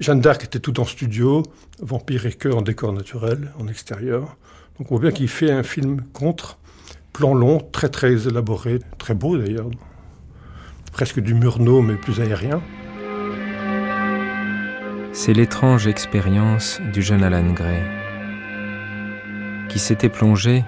[0.00, 1.42] Jeanne d'Arc était tout en studio,
[1.80, 4.36] Vampire et que en décor naturel, en extérieur.
[4.78, 6.58] Donc on voit bien qu'il fait un film contre,
[7.12, 9.70] plan long, très très élaboré, très beau d'ailleurs,
[10.92, 12.60] presque du Murnau mais plus aérien.
[15.12, 17.82] C'est l'étrange expérience du jeune Alan Gray,
[19.70, 20.62] qui s'était plongé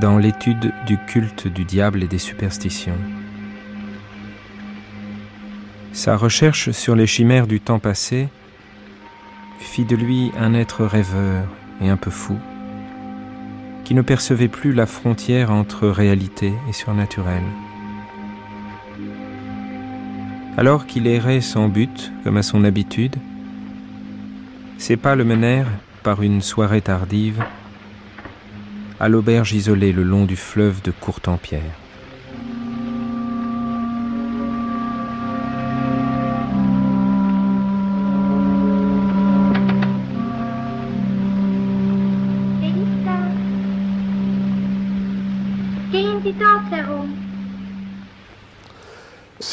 [0.00, 2.98] dans l'étude du culte du diable et des superstitions.
[5.92, 8.28] Sa recherche sur les chimères du temps passé
[9.60, 11.46] fit de lui un être rêveur
[11.80, 12.36] et un peu fou,
[13.84, 17.42] qui ne percevait plus la frontière entre réalité et surnaturel.
[20.56, 23.16] Alors qu'il errait sans but, comme à son habitude,
[24.78, 25.70] ses pas le menèrent,
[26.02, 27.42] par une soirée tardive,
[29.00, 31.83] à l'auberge isolée le long du fleuve de Courtempierre.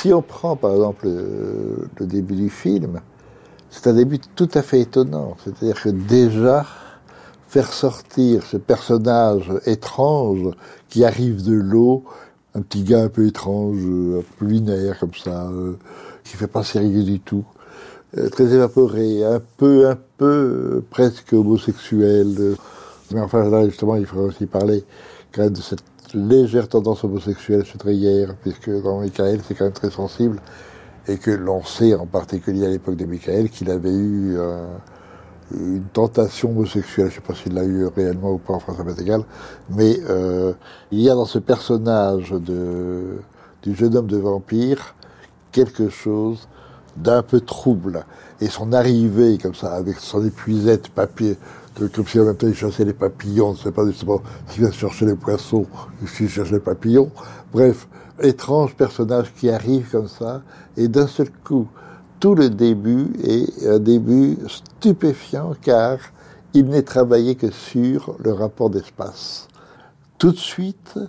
[0.01, 3.01] Si on prend par exemple le, début du film,
[3.69, 5.37] c'est un début tout à fait étonnant.
[5.43, 6.65] C'est-à-dire que déjà,
[7.47, 10.55] faire sortir ce personnage étrange
[10.89, 12.03] qui arrive de l'eau,
[12.55, 15.77] un petit gars un peu étrange, un peu lunaire comme ça, euh,
[16.23, 17.45] qui fait pas sérieux du tout,
[18.17, 22.55] euh, très évaporé, un peu, un peu euh, presque homosexuel.
[23.11, 24.83] Mais enfin là justement, il faudrait aussi parler
[25.31, 25.83] quand même de cette
[26.13, 30.39] légère tendance homosexuelle chez Dreyer, puisque dans Michael, c'est quand même très sensible,
[31.07, 34.67] et que l'on sait, en particulier à l'époque de Michael, qu'il avait eu euh,
[35.53, 37.07] une tentation homosexuelle.
[37.07, 39.23] Je ne sais pas s'il l'a eu réellement ou pas, enfin ça m'est égal.
[39.69, 40.53] Mais euh,
[40.91, 43.17] il y a dans ce personnage de,
[43.63, 44.95] du jeune homme de vampire
[45.51, 46.47] quelque chose
[46.97, 48.05] d'un peu trouble.
[48.39, 51.37] Et son arrivée, comme ça, avec son épuisette papier,
[51.75, 55.65] comme si temps il chassait les papillons, sait pas justement s'il vient chercher les poissons
[56.01, 57.11] ou s'il cherche les papillons.
[57.51, 57.87] Bref,
[58.21, 60.41] étrange personnage qui arrive comme ça,
[60.77, 61.67] et d'un seul coup,
[62.19, 65.97] tout le début est un début stupéfiant car
[66.53, 69.47] il n'est travaillé que sur le rapport d'espace.
[70.17, 70.99] Tout de suite,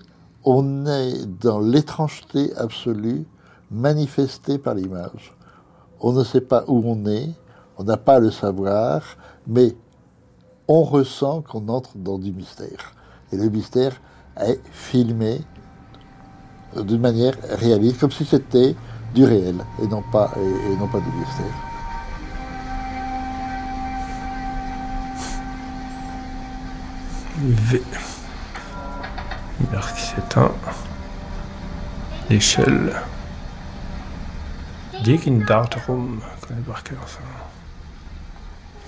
[0.44, 3.24] on est dans l'étrangeté absolue
[3.70, 5.34] manifestée par l'image.
[6.00, 7.30] On ne sait pas où on est,
[7.76, 9.02] on n'a pas à le savoir,
[9.46, 9.76] mais
[10.74, 12.94] on ressent qu'on entre dans du mystère.
[13.30, 14.00] Et le mystère
[14.40, 15.42] est filmé
[16.74, 18.74] d'une manière réaliste, comme si c'était
[19.14, 21.44] du réel et non pas, et, non pas du mystère.
[27.38, 27.82] V.
[29.96, 30.52] s'éteint.
[32.30, 32.94] L'échelle.
[35.04, 37.18] Dick in Dartrum, connaît Barker ça.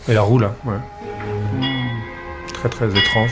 [0.08, 1.73] Et la roue là, ouais.
[2.64, 3.30] Très très étrange.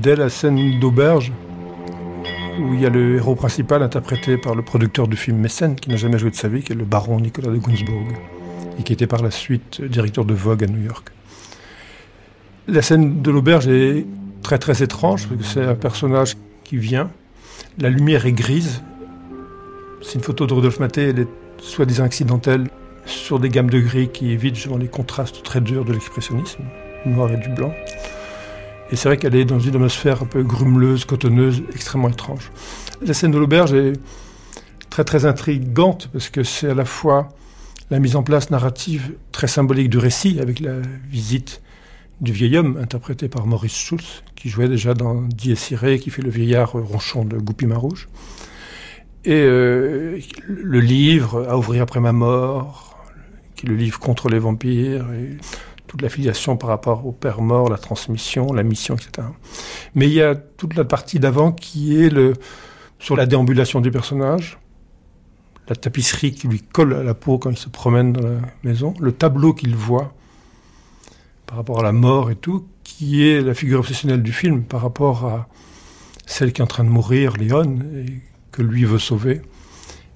[0.00, 1.30] Dès la scène d'auberge,
[2.58, 5.90] où il y a le héros principal interprété par le producteur du film Mécène, qui
[5.90, 8.08] n'a jamais joué de sa vie, qui est le baron Nicolas de Gunzburg,
[8.80, 11.08] et qui était par la suite directeur de Vogue à New York.
[12.66, 14.06] La scène de l'auberge est
[14.42, 17.12] très très étrange, parce que c'est un personnage qui vient.
[17.78, 18.82] La lumière est grise.
[20.02, 21.28] C'est une photo de Rodolphe Maté, elle est
[21.58, 22.68] soi-disant accidentelle
[23.04, 26.62] sur des gammes de gris qui évitent justement les contrastes très durs de l'expressionnisme,
[27.04, 27.72] du noir et du blanc.
[28.90, 32.50] Et c'est vrai qu'elle est dans une atmosphère un peu grumeleuse, cotonneuse, extrêmement étrange.
[33.02, 33.92] La scène de l'auberge est
[34.88, 37.28] très très intrigante parce que c'est à la fois
[37.90, 40.74] la mise en place narrative très symbolique du récit avec la
[41.08, 41.60] visite
[42.20, 46.22] du vieil homme, interprété par Maurice Schulz, qui jouait déjà dans Dies Irae, qui fait
[46.22, 48.08] le vieillard ronchon de Goupil Rouge.
[49.24, 50.18] Et euh,
[50.48, 52.98] le livre À ouvrir après ma mort,
[53.54, 55.36] qui est le livre contre les vampires, et
[55.86, 59.26] toute l'affiliation par rapport au père mort, la transmission, la mission, etc.
[59.94, 62.34] Mais il y a toute la partie d'avant qui est le,
[63.00, 64.58] sur la déambulation du personnage,
[65.68, 68.94] la tapisserie qui lui colle à la peau quand il se promène dans la maison,
[69.00, 70.14] le tableau qu'il voit
[71.46, 74.82] par rapport à la mort et tout, qui est la figure obsessionnelle du film par
[74.82, 75.48] rapport à
[76.24, 77.78] celle qui est en train de mourir, Léon,
[78.60, 79.40] que lui veut sauver.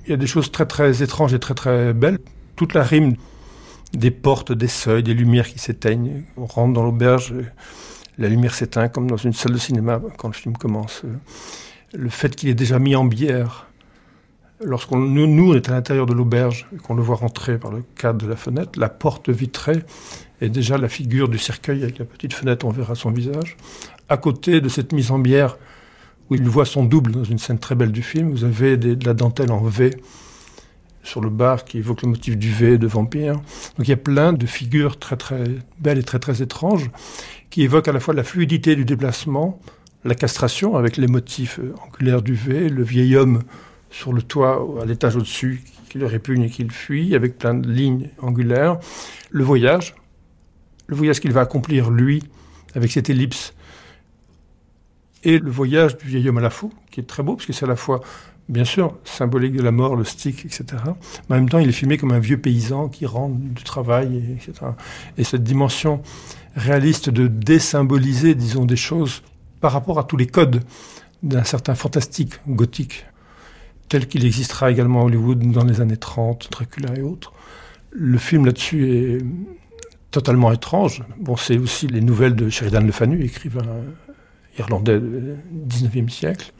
[0.04, 2.18] Il y a des choses très très étranges et très très belles.
[2.56, 3.14] Toute la rime
[3.94, 6.24] des portes, des seuils, des lumières qui s'éteignent.
[6.36, 7.34] On rentre dans l'auberge,
[8.18, 11.02] la lumière s'éteint comme dans une salle de cinéma quand le film commence.
[11.94, 13.66] Le fait qu'il est déjà mis en bière,
[14.60, 17.70] lorsqu'on nous, nous on est à l'intérieur de l'auberge et qu'on le voit rentrer par
[17.70, 19.84] le cadre de la fenêtre, la porte vitrée
[20.42, 23.56] est déjà la figure du cercueil avec la petite fenêtre, on verra son visage.
[24.10, 25.56] À côté de cette mise en bière,
[26.30, 29.04] où il voit son double dans une scène très belle du film, vous avez de
[29.04, 29.90] la dentelle en V
[31.04, 33.34] sur le bar qui évoque le motif du V de vampire.
[33.34, 35.44] Donc il y a plein de figures très très
[35.78, 36.90] belles et très très étranges
[37.50, 39.60] qui évoquent à la fois la fluidité du déplacement,
[40.04, 43.42] la castration avec les motifs euh, angulaires du V, le vieil homme
[43.90, 47.54] sur le toit à l'étage au-dessus qui le répugne et qui le fuit avec plein
[47.54, 48.78] de lignes angulaires,
[49.30, 49.94] le voyage,
[50.88, 52.22] le voyage qu'il va accomplir lui
[52.74, 53.53] avec cette ellipse
[55.24, 57.52] et le voyage du vieil homme à la fou qui est très beau parce que
[57.52, 58.00] c'est à la fois
[58.48, 60.64] bien sûr, symbolique de la mort, le stick, etc.
[61.28, 64.36] Mais en même temps, il est filmé comme un vieux paysan qui rentre du travail,
[64.36, 64.66] etc.
[65.16, 66.02] Et cette dimension
[66.54, 69.22] réaliste de désymboliser, disons, des choses
[69.60, 70.62] par rapport à tous les codes
[71.22, 73.06] d'un certain fantastique gothique,
[73.88, 77.32] tel qu'il existera également à Hollywood dans les années 30, Dracula et autres.
[77.90, 79.18] Le film là-dessus est
[80.10, 81.02] totalement étrange.
[81.18, 83.62] Bon, c'est aussi les nouvelles de Sheridan Le Fanu, écrivain
[84.58, 85.36] irlandais du
[85.68, 86.52] 19e siècle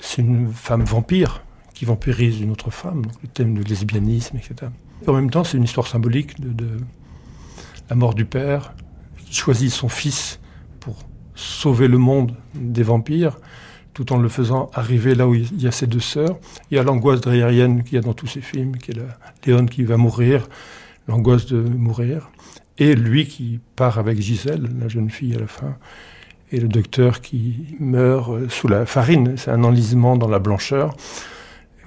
[0.00, 1.42] c'est une femme vampire
[1.74, 4.70] qui vampirise une autre femme, donc le thème du lesbianisme, etc.
[5.06, 6.78] en même temps, c'est une histoire symbolique de,
[7.88, 8.74] la mort du père,
[9.24, 10.40] qui choisit son fils
[10.80, 10.98] pour
[11.34, 13.38] sauver le monde des vampires,
[13.94, 16.38] tout en le faisant arriver là où il y a ses deux sœurs.
[16.70, 19.18] Il y a l'angoisse dreyerienne qu'il y a dans tous ces films, qui est la
[19.46, 20.48] Léon qui va mourir,
[21.08, 22.30] l'angoisse de mourir,
[22.78, 25.76] et lui qui part avec Gisèle, la jeune fille à la fin,
[26.52, 29.36] et le docteur qui meurt euh, sous la farine.
[29.36, 30.94] C'est un enlisement dans la blancheur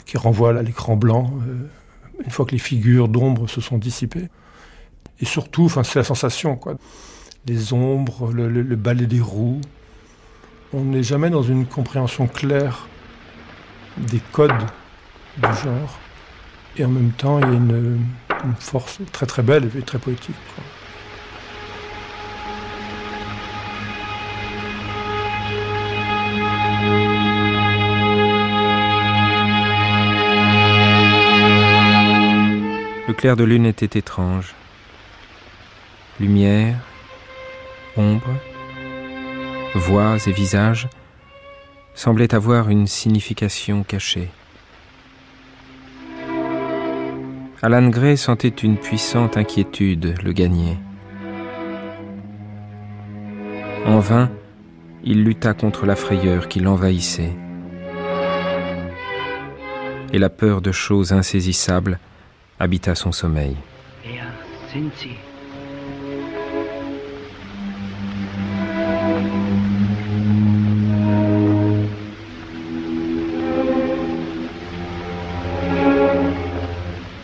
[0.06, 1.68] qui renvoie à l'écran blanc euh,
[2.24, 4.30] une fois que les figures d'ombre se sont dissipées.
[5.20, 6.76] Et surtout, c'est la sensation, quoi.
[7.46, 9.62] Les ombres, le, balai des roues.
[10.74, 12.88] On n'est jamais dans une compréhension claire
[13.98, 14.52] des codes
[15.38, 16.00] du genre.
[16.78, 18.00] Et en même temps, il y a une,
[18.60, 20.36] force très très belle et très poétique.
[33.14, 34.56] Le clair de lune était étrange.
[36.20, 36.80] Lumière,
[37.96, 38.32] ombre,
[39.76, 40.88] voix et visages
[41.94, 44.30] semblaient avoir une signification cachée.
[47.62, 50.80] Alan Gray sentait une puissante inquiétude le gagner.
[53.86, 54.32] En vain,
[55.04, 57.36] il lutta contre la frayeur qui l'envahissait.
[60.12, 62.00] Et la peur de choses insaisissables
[62.64, 63.56] habita son sommeil.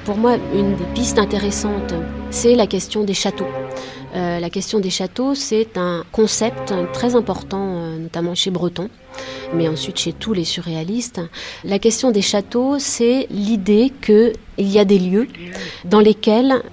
[0.06, 1.94] Pour moi, une des pistes intéressantes,
[2.32, 3.48] c'est la question des châteaux.
[4.16, 8.90] Euh, la question des châteaux, c'est un concept très important, euh, notamment chez Breton,
[9.54, 11.22] mais ensuite chez tous les surréalistes.
[11.64, 15.28] La question des châteaux, c'est l'idée qu'il y a des lieux
[15.86, 16.64] dans lesquels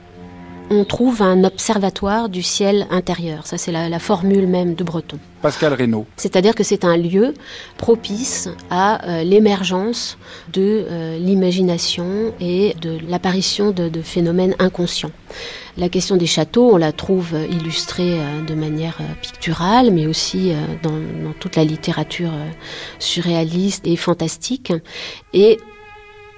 [0.70, 3.46] on trouve un observatoire du ciel intérieur.
[3.46, 5.18] Ça, c'est la, formule même de Breton.
[5.42, 6.06] Pascal Reynaud.
[6.16, 7.34] C'est-à-dire que c'est un lieu
[7.76, 10.18] propice à euh, l'émergence
[10.52, 15.12] de euh, l'imagination et de l'apparition de, phénomènes inconscients.
[15.76, 20.52] La question des châteaux, on la trouve euh, illustrée de manière picturale, mais aussi
[20.82, 22.32] dans, dans toute la littérature
[22.98, 24.72] surréaliste et fantastique.
[25.32, 25.58] Et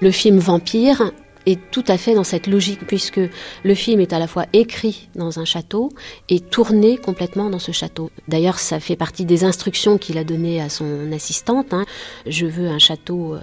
[0.01, 1.11] le film Vampire
[1.55, 3.19] tout à fait dans cette logique, puisque
[3.63, 5.89] le film est à la fois écrit dans un château
[6.29, 8.11] et tourné complètement dans ce château.
[8.27, 11.73] D'ailleurs, ça fait partie des instructions qu'il a données à son assistante.
[11.73, 11.85] Hein.
[12.25, 13.39] Je veux un château euh,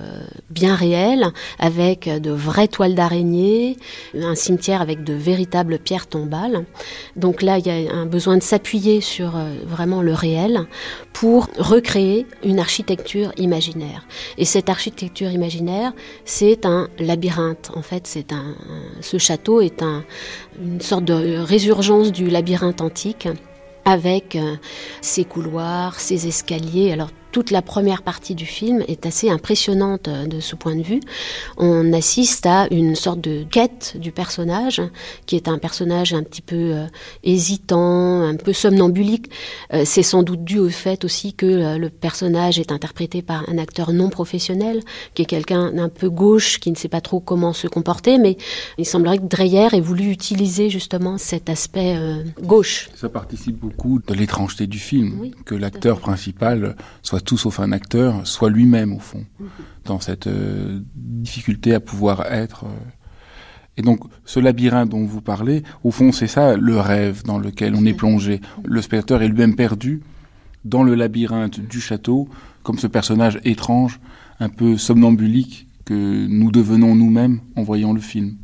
[0.51, 1.27] bien réel,
[1.59, 3.77] avec de vraies toiles d'araignée,
[4.15, 6.65] un cimetière avec de véritables pierres tombales.
[7.17, 10.67] Donc là, il y a un besoin de s'appuyer sur euh, vraiment le réel
[11.13, 14.07] pour recréer une architecture imaginaire.
[14.39, 15.93] Et cette architecture imaginaire,
[16.25, 18.55] c'est un labyrinthe en fait, c'est un,
[19.01, 19.83] ce château est
[20.61, 23.29] une sorte de résurgence du labyrinthe antique
[23.87, 24.57] avec euh,
[25.01, 26.97] ses couloirs, ses escaliers.
[27.37, 31.01] Toute la première partie du film est assez impressionnante euh, de ce point de vue.
[31.59, 34.81] On assiste à une sorte de quête du personnage,
[35.27, 36.87] qui est un personnage un petit peu euh,
[37.25, 39.31] hésitant, un peu somnambulique.
[39.75, 43.59] Euh, c'est sans doute dû au fait aussi que le personnage est interprété par un
[43.59, 44.81] acteur non professionnel,
[45.13, 48.39] qui est quelqu'un d'un peu gauche, qui ne sait pas trop comment se comporter, mais
[48.79, 51.99] il semblerait que Dreyer ait voulu utiliser justement cet aspect
[52.41, 52.89] gauche.
[52.95, 58.27] Ça participe beaucoup de l'étrangeté du film, que l'acteur principal soit tout sauf un acteur,
[58.27, 59.27] soit lui-même au fond,
[59.85, 62.65] dans cette euh, difficulté à pouvoir être.
[62.65, 62.69] Euh.
[63.77, 67.75] Et donc, ce labyrinthe dont vous parlez, au fond, c'est ça le rêve dans lequel
[67.75, 68.41] on est plongé.
[68.65, 70.03] Le spectateur est lui-même perdu
[70.65, 72.29] dans le labyrinthe du château,
[72.63, 74.01] comme ce personnage étrange,
[74.41, 78.37] un peu somnambulique que nous devenons nous-mêmes en voyant le film.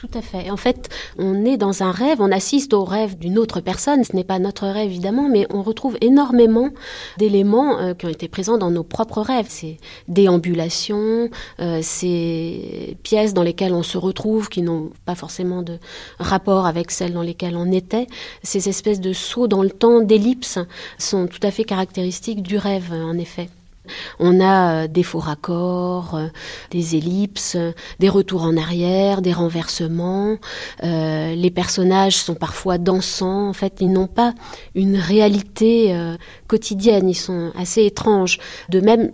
[0.00, 0.50] Tout à fait.
[0.50, 0.88] En fait,
[1.18, 4.02] on est dans un rêve, on assiste au rêve d'une autre personne.
[4.02, 6.70] Ce n'est pas notre rêve, évidemment, mais on retrouve énormément
[7.18, 9.48] d'éléments euh, qui ont été présents dans nos propres rêves.
[9.50, 9.76] Ces
[10.08, 11.28] déambulations,
[11.60, 15.78] euh, ces pièces dans lesquelles on se retrouve qui n'ont pas forcément de
[16.18, 18.06] rapport avec celles dans lesquelles on était.
[18.42, 20.58] Ces espèces de sauts dans le temps, d'ellipses,
[20.96, 23.50] sont tout à fait caractéristiques du rêve, en effet.
[24.18, 26.26] On a euh, des faux raccords, euh,
[26.70, 27.56] des ellipses,
[27.98, 30.36] des retours en arrière, des renversements.
[30.84, 33.48] Euh, les personnages sont parfois dansants.
[33.48, 34.34] En fait, ils n'ont pas
[34.74, 35.94] une réalité
[36.46, 37.08] quotidienne.
[37.08, 38.38] Ils sont assez étranges.
[38.68, 39.12] De même,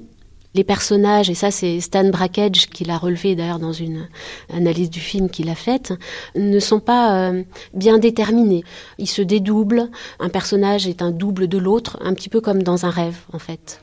[0.55, 4.09] les personnages, et ça c'est Stan Brakhage qui l'a relevé d'ailleurs dans une
[4.51, 5.93] analyse du film qu'il a faite,
[6.35, 7.31] ne sont pas
[7.75, 8.65] bien déterminés.
[8.99, 12.87] Ils se dédoublent, un personnage est un double de l'autre, un petit peu comme dans
[12.87, 13.81] un rêve en fait.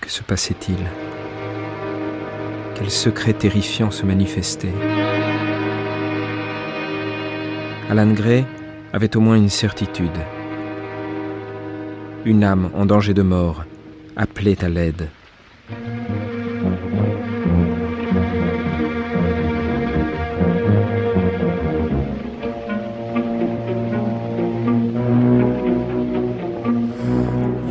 [0.00, 0.78] Que se passait-il?
[2.74, 4.74] Quel secret terrifiant se manifestait?
[7.90, 8.44] Alan Gray
[8.92, 10.18] avait au moins une certitude.
[12.24, 13.64] Une âme en danger de mort
[14.16, 15.08] appelait à l'aide.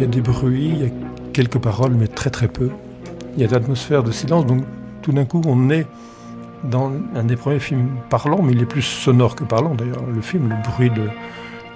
[0.05, 0.89] Y a des bruits, il y a
[1.33, 2.69] quelques paroles, mais très très peu.
[3.35, 4.63] Il y a d'atmosphère de silence, donc
[5.01, 5.87] tout d'un coup on est
[6.63, 10.05] dans un des premiers films parlants, mais il est plus sonore que parlant d'ailleurs.
[10.05, 11.09] Le film, le bruit de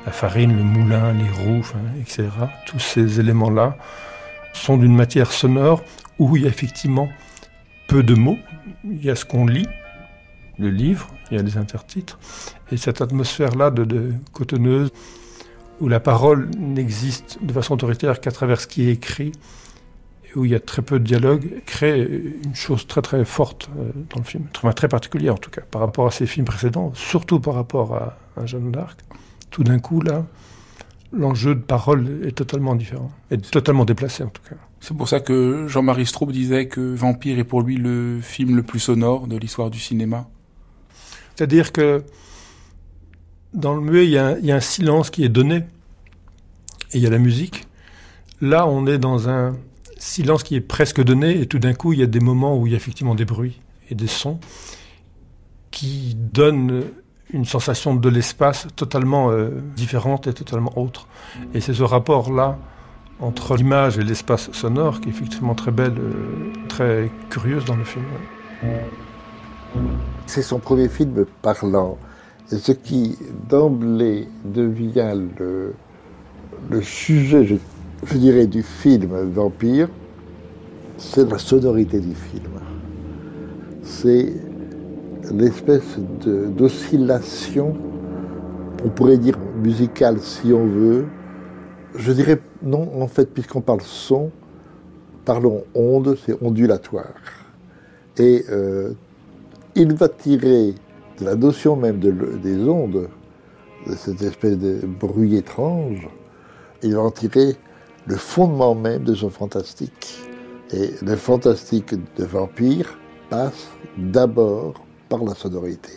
[0.06, 1.66] la farine, le moulin, les roues,
[2.00, 2.30] etc.
[2.66, 3.78] Tous ces éléments-là
[4.54, 5.84] sont d'une matière sonore
[6.20, 7.10] où il y a effectivement
[7.88, 8.38] peu de mots.
[8.86, 9.68] Il y a ce qu'on lit,
[10.58, 12.20] le livre, il y a les intertitres,
[12.72, 14.92] et cette atmosphère-là de cotonneuse
[15.80, 19.32] où la parole n'existe de façon autoritaire qu'à travers ce qui est écrit,
[20.36, 22.04] où il y a très peu de dialogue, crée
[22.44, 25.62] une chose très très forte euh, dans le film, très, très particulière en tout cas,
[25.62, 29.00] par rapport à ses films précédents, surtout par rapport à, à Jeanne d'Arc.
[29.50, 30.26] Tout d'un coup, là,
[31.12, 34.56] l'enjeu de parole est totalement différent, et totalement déplacé en tout cas.
[34.80, 38.64] C'est pour ça que Jean-Marie Straub disait que Vampire est pour lui le film le
[38.64, 40.28] plus sonore de l'histoire du cinéma.
[41.36, 42.04] C'est-à-dire que
[43.54, 47.10] dans le muet, il y, a un, silence qui est donné, et il y a
[47.10, 47.68] la musique.
[48.42, 49.56] Là, on est dans un
[49.98, 52.68] silence qui est presque donné, et tout d'un coup, il y a des moments où
[52.68, 54.40] il y a effectivement des bruits et des sons
[55.72, 56.84] qui donnent
[57.32, 61.08] une sensation de l'espace totalement euh, différente et totalement autre.
[61.54, 62.58] Et c'est ce rapport-là
[63.20, 67.84] entre l'image et l'espace sonore qui est effectivement très belle, euh, très curieuse dans le
[67.84, 68.06] film.
[70.26, 71.98] C'est son premier film parlant
[72.58, 73.16] ce qui
[73.50, 75.74] d'emblée devient le,
[76.82, 79.90] sujet, je, dirais, du film Vampire,
[80.98, 82.52] c'est la sonorité du film.
[83.84, 84.34] C'est
[85.32, 87.76] l'espèce d'oscillation,
[88.84, 91.06] on pourrait dire musicale si on veut.
[91.96, 94.32] Je dirais non, en fait, puisqu'on parle son,
[95.24, 97.14] parlons onde, c'est ondulatoire.
[98.18, 98.92] Et euh,
[99.76, 100.76] il va tirer
[101.22, 103.10] la notion même des ondes,
[103.88, 106.08] de cette espèce de bruit étrange,
[106.84, 107.56] il va en tirer
[108.06, 110.20] le fondement même de son fantastique.
[110.72, 112.98] Et le fantastique de vampire
[113.30, 113.68] passe
[113.98, 114.74] d'abord
[115.08, 115.94] par la sonorité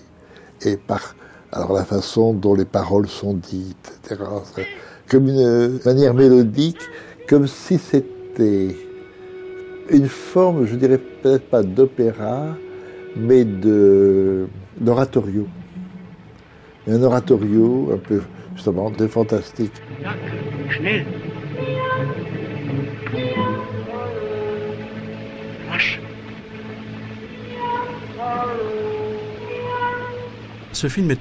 [0.65, 1.15] et par
[1.53, 4.23] alors la façon dont les paroles sont dites, etc.
[5.09, 6.81] Comme une manière mélodique,
[7.29, 8.75] comme si c'était
[9.91, 12.57] une forme, je dirais peut-être pas d'opéra,
[13.17, 13.45] mais
[14.81, 15.47] d'oratorio.
[16.89, 18.23] Un oratorio un peu,
[18.55, 19.73] justement, de fantastique.
[30.73, 31.21] Ce film est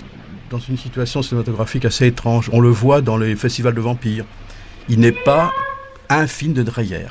[0.50, 2.50] dans une situation cinématographique assez étrange.
[2.52, 4.26] On le voit dans les festivals de vampires.
[4.90, 5.52] Il n'est pas
[6.20, 7.08] un film de Dreyer.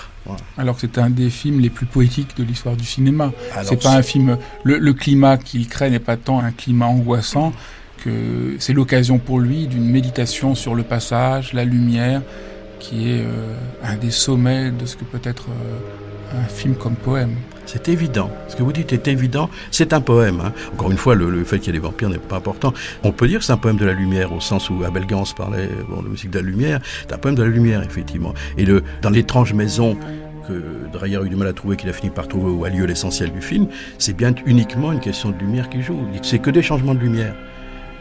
[0.57, 3.33] Alors que c'est un des films les plus poétiques de l'histoire du cinéma.
[3.65, 4.39] C'est pas un film.
[4.63, 7.53] Le, climat qu'il crée n'est pas tant un climat angoissant
[8.05, 12.23] que c'est l'occasion pour lui d'une méditation sur le passage, la lumière,
[12.79, 16.95] qui est euh, un des sommets de ce que peut être euh, un film comme
[16.95, 17.37] poème.
[17.73, 18.33] C'est évident.
[18.49, 19.49] Ce que vous dites est évident.
[19.71, 20.41] C'est un poème.
[20.45, 20.53] Hein.
[20.73, 22.75] Encore une fois, le, fait qu'il y ait des vampires n'est pas important.
[23.05, 25.23] On peut dire que c'est un poème de la lumière, au sens où Abel Gans
[25.37, 26.81] parlait bon, de musique de la lumière.
[27.03, 28.35] C'est un poème de la lumière, effectivement.
[28.59, 29.97] Et dans l'étrange maison
[30.49, 32.71] que Dreyer a eu du mal à trouver, qu'il a fini par trouver où a
[32.71, 33.69] lieu l'essentiel du film,
[33.99, 35.97] c'est bien uniquement une question de lumière qui joue.
[36.23, 37.37] C'est que des changements de lumière.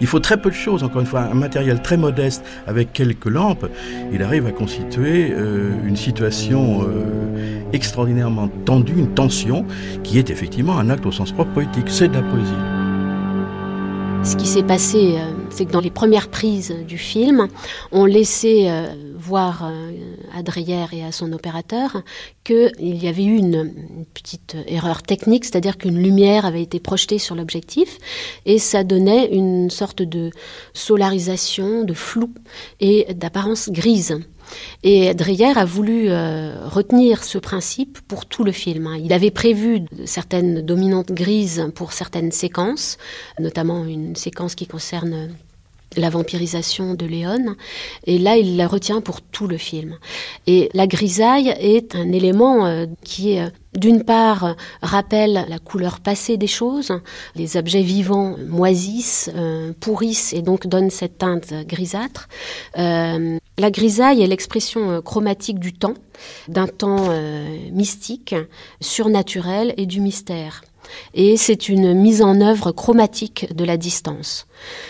[0.02, 3.26] Il faut très peu de choses, encore une fois, un matériel très modeste avec quelques
[3.26, 3.70] lampes.
[4.14, 9.66] Il arrive à constituer euh, une situation euh, extraordinairement tendue, une tension,
[10.04, 11.88] qui est effectivement un acte au sens propre poétique.
[11.88, 12.54] C'est de la poésie.
[14.24, 17.48] Ce qui s'est passé, euh, c'est que dans les premières prises du film,
[17.92, 18.70] on laissait
[19.18, 19.70] voir
[20.36, 22.04] à Dreyer et à son opérateur
[22.44, 22.72] qu'il
[23.04, 27.98] y avait eu une, petite erreur technique, c'est-à-dire qu'une lumière avait été projetée sur l'objectif
[28.46, 30.32] et ça donnait une sorte de
[30.74, 32.34] solarisation, de flou
[32.80, 34.20] et d'apparence grise.
[34.84, 38.88] Et Dreyer a voulu euh, retenir ce principe pour tout le film.
[38.88, 38.98] Hein.
[39.04, 42.98] Il avait prévu certaines dominantes grises pour certaines séquences,
[43.40, 45.30] notamment une séquence qui concerne
[45.98, 47.56] la vampirisation de Léon,
[48.06, 49.98] et là il la retient pour tout le film.
[50.48, 56.38] Et la grisaille est un élément euh, qui euh, d'une part rappelle la couleur passée
[56.38, 56.92] des choses,
[57.36, 62.28] les objets vivants moisissent, euh, pourrissent et donc donnent cette teinte grisâtre.
[62.76, 65.96] la grisaille est l'expression chromatique du temps,
[66.48, 67.10] d'un temps
[67.72, 68.36] mystique,
[68.82, 70.62] surnaturel et du mystère
[71.14, 74.48] et c'est une mise en œuvre chromatique de la distance.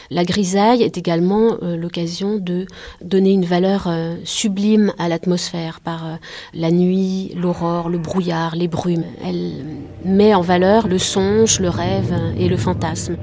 [0.09, 2.65] La grisaille est également euh, l'occasion de
[3.01, 6.15] donner une valeur euh, sublime à l'atmosphère par euh,
[6.53, 9.05] la nuit, l'aurore, le brouillard, les brumes.
[9.23, 9.65] Elle
[10.05, 13.17] met en valeur le songe, le rêve et le fantasme.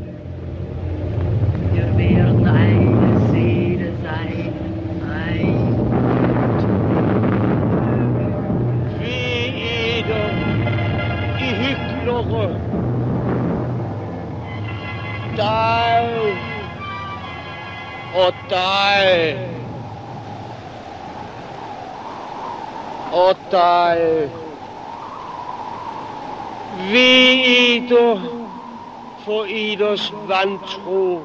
[29.24, 31.20] For Iders vantro.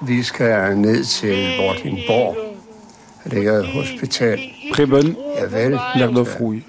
[0.00, 2.36] Vi skal ned til Vordingborg.
[3.24, 4.38] Det ligger et hospital.
[4.74, 5.16] Preben,
[5.94, 6.62] l'air d'offrouille.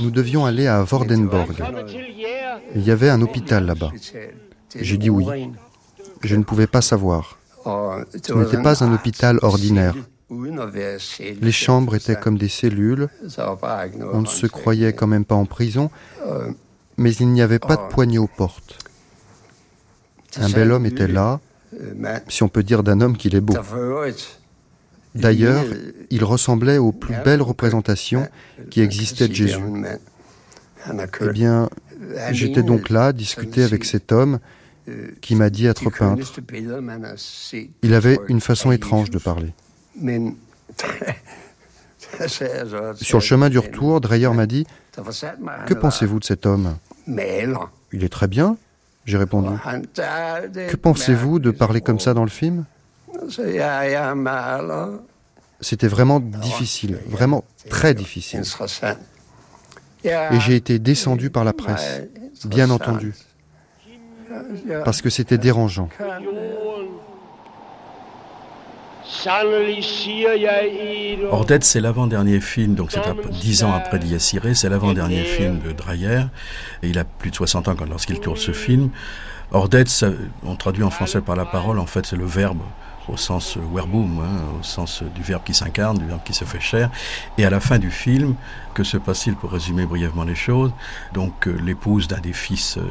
[0.00, 1.54] Nous devions aller à Vordenborg.
[2.74, 3.90] Il y avait un hôpital là-bas.
[4.74, 5.24] J'ai dit oui.
[6.22, 7.38] Je ne pouvais pas savoir.
[7.64, 9.94] Ce n'était pas un hôpital ordinaire.
[11.40, 13.08] Les chambres étaient comme des cellules.
[14.12, 15.90] On ne se croyait quand même pas en prison,
[16.96, 18.78] mais il n'y avait pas de poignée aux portes.
[20.36, 21.40] Un bel homme était là,
[22.28, 23.54] si on peut dire d'un homme qu'il est beau.
[25.14, 25.64] D'ailleurs,
[26.10, 28.28] il ressemblait aux plus belles représentations
[28.70, 29.60] qui existaient de Jésus.
[31.20, 31.68] Eh bien,
[32.30, 34.38] j'étais donc là, discuter avec cet homme
[35.20, 36.32] qui m'a dit être peintre.
[37.82, 39.52] Il avait une façon étrange de parler.
[42.96, 44.66] Sur le chemin du retour, Dreyer m'a dit
[45.66, 46.76] Que pensez-vous de cet homme?
[47.92, 48.56] Il est très bien,
[49.04, 49.48] j'ai répondu.
[49.94, 52.64] Que pensez-vous de parler comme ça dans le film?
[55.60, 58.42] C'était vraiment difficile, vraiment très difficile.
[60.04, 62.02] Et j'ai été descendu par la presse,
[62.44, 63.14] bien entendu,
[64.84, 65.88] parce que c'était dérangeant.
[71.30, 73.00] Ordette, c'est l'avant-dernier film, donc c'est
[73.40, 76.24] dix ans après Dies c'est l'avant-dernier film de Dreyer,
[76.82, 78.90] et il a plus de 60 ans lorsqu'il tourne ce film.
[79.50, 80.04] Ordette,
[80.44, 82.60] on traduit en français par la parole, en fait c'est le verbe
[83.08, 86.60] au sens werboom, hein, au sens du verbe qui s'incarne, du verbe qui se fait
[86.60, 86.90] chair.
[87.36, 88.34] Et à la fin du film,
[88.74, 90.72] que se passe-t-il pour résumer brièvement les choses?
[91.14, 92.82] Donc euh, l'épouse d'un des fils, euh,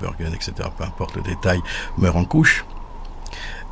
[0.00, 1.60] Bergen, etc., peu importe le détail,
[1.96, 2.64] meurt en couche.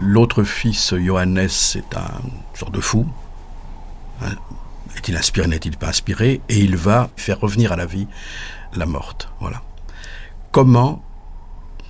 [0.01, 2.21] L'autre fils, Johannes, est un
[2.55, 3.07] genre de fou.
[4.23, 4.33] Hein.
[4.97, 6.41] Est-il inspiré, n'est-il pas inspiré?
[6.49, 8.07] Et il va faire revenir à la vie
[8.75, 9.29] la morte.
[9.41, 9.63] Voilà.
[10.53, 11.03] Comment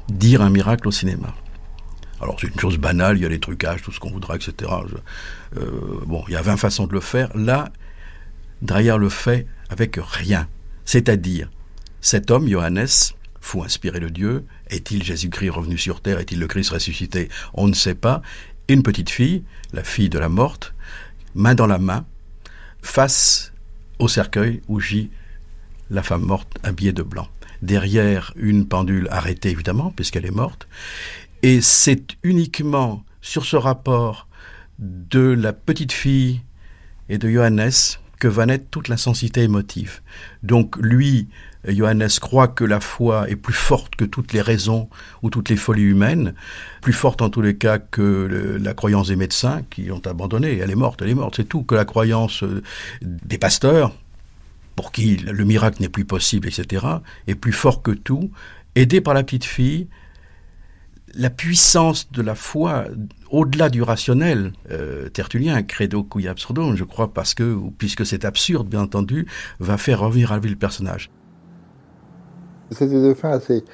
[0.09, 1.29] dire un miracle au cinéma?
[2.21, 4.71] Alors c'est une chose banale, il y a les trucages, tout ce qu'on voudra, etc.
[5.57, 7.31] Euh, bon, il y a 20 façons de le faire.
[7.37, 7.71] Là,
[8.63, 10.49] Dreyer le fait avec rien.
[10.85, 11.51] C'est-à-dire,
[12.01, 12.87] cet homme, Johannes,
[13.41, 14.45] fou inspiré de Dieu.
[14.71, 16.19] Est-il Jésus-Christ revenu sur terre?
[16.19, 17.29] Est-il le Christ ressuscité?
[17.55, 18.23] On ne sait pas.
[18.69, 20.75] Une petite fille, la fille de la morte,
[21.35, 22.05] main dans la main,
[22.83, 23.53] face
[23.99, 25.11] au cercueil où gît
[25.91, 27.29] la femme morte habillée de blanc.
[27.63, 30.67] Derrière, une pendule arrêtée, évidemment, puisqu'elle est morte.
[31.43, 34.29] Et c'est uniquement sur ce rapport
[34.79, 36.43] de la petite fille
[37.09, 37.71] et de Johannes
[38.19, 40.01] que va naître toute l'intensité émotive.
[40.43, 41.29] Donc lui,
[41.69, 44.89] Johannes croit que la foi est plus forte que toutes les raisons
[45.23, 46.35] ou toutes les folies humaines,
[46.81, 50.59] plus forte en tous les cas que la croyance des médecins qui ont abandonné.
[50.59, 51.63] Elle est morte, elle est morte, c'est tout.
[51.63, 52.63] Que la croyance euh,
[53.03, 53.93] des pasteurs,
[54.77, 56.87] pour qui le miracle n'est plus possible, etc.,
[57.27, 58.31] est plus fort que tout.
[58.75, 59.89] Aidé par la petite fille,
[61.15, 62.85] la puissance de la foi,
[63.31, 68.69] au-delà du rationnel, euh, Tertullien, credo cui absurdum, je crois, parce que, puisque c'est absurde,
[68.69, 69.27] bien entendu,
[69.61, 71.11] va faire revenir à la vie le personnage.
[72.71, 73.65] C'était de fin assez,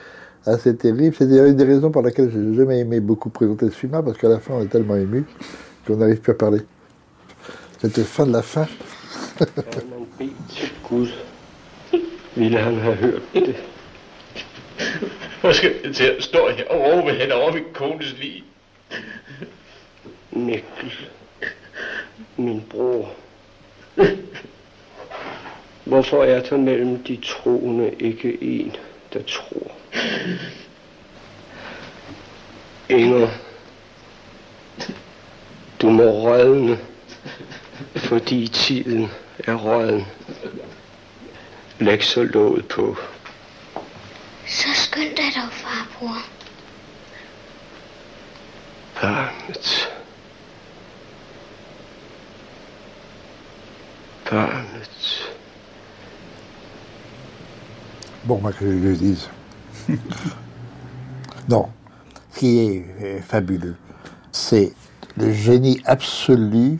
[0.45, 1.15] assez terrible.
[1.19, 4.29] C'est une des raisons pour lesquelles j'ai jamais aimé beaucoup présenter ce film parce qu'à
[4.29, 5.25] la fin, on est tellement ému
[5.87, 6.61] qu'on n'arrive plus à parler.
[7.81, 8.67] Cette fin de la fin.
[15.43, 18.45] Hvor skal jeg til at stå her og råbe hen over min kones lige?
[20.31, 20.93] Mikkel,
[22.37, 23.15] min bror.
[25.85, 28.77] Hvorfor er der mellem de troende ikke en,
[29.13, 29.73] der tror?
[32.89, 33.29] Inger,
[35.83, 36.79] du må rødne,
[37.97, 40.07] fordi tiden er røden.
[41.79, 42.97] Læg så låget på.
[44.53, 46.19] Så skynd dig dog, farbror.
[49.01, 49.89] Barnet.
[54.31, 54.91] Barnet.
[58.25, 59.29] Bon, moi, que je le dise.
[61.49, 61.71] non.
[62.33, 63.77] Ce qui est euh, fabuleux,
[64.33, 64.75] c'est
[65.17, 66.79] le génie absolu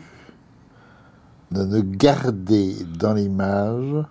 [1.51, 4.05] de ne garder dans l'image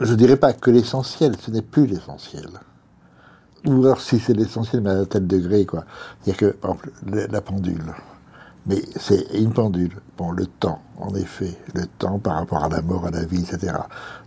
[0.00, 2.48] je ne dirais pas que l'essentiel, ce n'est plus l'essentiel.
[3.66, 5.84] Ou alors si c'est l'essentiel, mais à tel degré, quoi.
[6.22, 6.92] C'est-à-dire que, par exemple,
[7.30, 7.94] la pendule.
[8.66, 9.96] Mais c'est une pendule.
[10.16, 13.40] Bon, le temps, en effet, le temps par rapport à la mort, à la vie,
[13.40, 13.72] etc.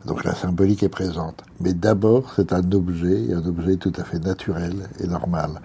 [0.06, 1.44] Donc la symbolique est présente.
[1.60, 5.62] Mais d'abord, c'est un objet, un objet tout à fait naturel et normal.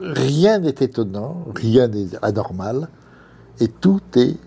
[0.00, 2.88] Rien n'est étonnant, rien n'est anormal,
[3.60, 4.38] et tout est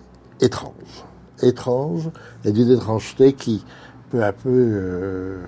[0.42, 1.06] étrange
[1.44, 2.10] étrange
[2.46, 3.66] et d'une étrangeté qui,
[4.10, 5.44] peu à peu, euh,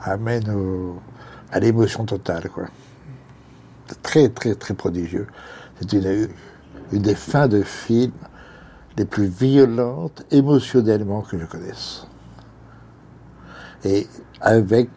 [0.00, 0.44] amène
[1.50, 2.48] à l'émotion totale.
[2.50, 2.64] Quoi.
[4.02, 5.26] Très, très, très prodigieux.
[5.78, 6.28] C'est une,
[6.92, 8.12] une des fins de film
[8.96, 12.06] les plus violentes émotionnellement que je connaisse.
[13.84, 14.06] Et
[14.40, 14.88] avec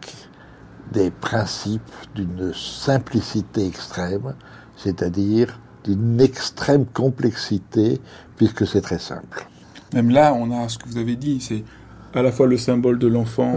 [0.92, 1.82] des principes
[2.14, 4.34] d'une simplicité extrême,
[4.76, 8.00] c'est-à-dire d'une extrême complexité,
[8.36, 9.46] puisque c'est très simple.
[9.94, 11.64] Même là, on a ce que vous avez dit, c'est
[12.14, 13.54] à la fois le symbole de l'enfant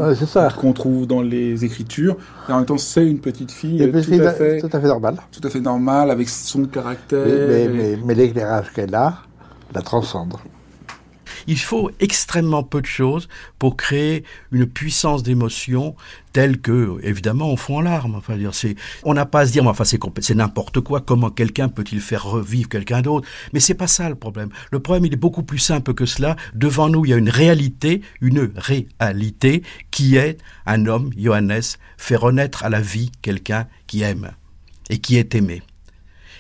[0.60, 2.18] qu'on trouve dans les écritures,
[2.48, 5.18] et en même temps c'est une petite fille, tout, à fait, tout, à fait, normale.
[5.32, 7.26] Tout à fait normale, avec son caractère.
[8.06, 9.20] mais l'éclairage qu'elle a
[9.74, 10.34] la transcende.
[11.48, 13.28] Il faut extrêmement peu de choses
[13.60, 15.96] pour créer une puissance d'émotion
[16.34, 18.22] telle que, évidemment, on fond en larmes.
[18.54, 19.72] C'est, on n'a pas à se dire,
[20.22, 21.02] c'est n'importe quoi.
[21.02, 23.28] Comment quelqu'un peut-il faire revivre quelqu'un d'autre?
[23.54, 24.50] Mais c'est pas ça le problème.
[24.72, 26.36] Le problème, il est beaucoup plus simple que cela.
[26.54, 31.62] Devant nous, il y a une réalité, une réalité qui est un homme, Johannes,
[31.98, 34.32] fait renaître à la vie quelqu'un qui aime
[34.90, 35.62] et qui est aimé.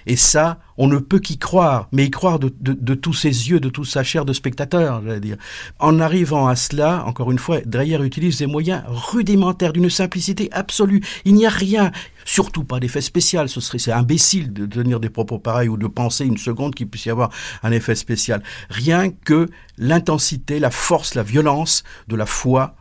[0.05, 3.69] Et ça, on ne peut qu'y croire, mais y croire de, tous ses yeux, de
[3.69, 5.01] toute sa chair de spectateur.
[5.79, 11.01] En arrivant à cela, encore une fois, Dreyer utilise des moyens rudimentaires, d'une simplicité absolue.
[11.25, 11.91] Il n'y a rien,
[12.25, 13.49] surtout pas d'effet spécial.
[13.49, 16.87] Ce serait c'est imbécile de tenir des propos pareils ou de penser une seconde qu'il
[16.87, 17.29] puisse y avoir
[17.63, 18.41] un effet spécial.
[18.69, 19.47] Rien que
[19.77, 22.75] l'intensité, la force, la violence de la foi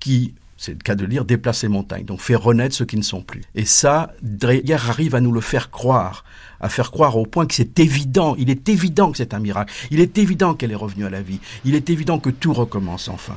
[0.00, 0.34] qui
[0.64, 3.42] c'est le cas de lire déplacer montagne, donc faire renaître ceux qui ne sont plus.
[3.54, 6.24] Et ça, Dreyer arrive à nous le faire croire,
[6.60, 9.72] à faire croire au point que c'est évident, il est évident que c'est un miracle,
[9.90, 13.08] il est évident qu'elle est revenue à la vie, il est évident que tout recommence
[13.08, 13.36] enfin.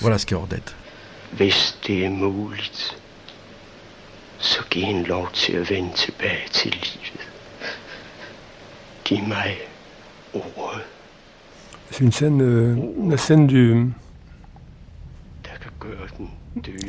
[0.00, 0.74] Voilà ce qu'est Ordette.
[1.38, 2.96] Hvis det er muligt,
[4.38, 7.28] så giv en lov til at vende tilbage til livet.
[9.04, 9.56] Giv mig
[10.34, 10.82] ordet.
[11.90, 12.76] C'est une scène, euh,
[13.08, 13.86] la scène du,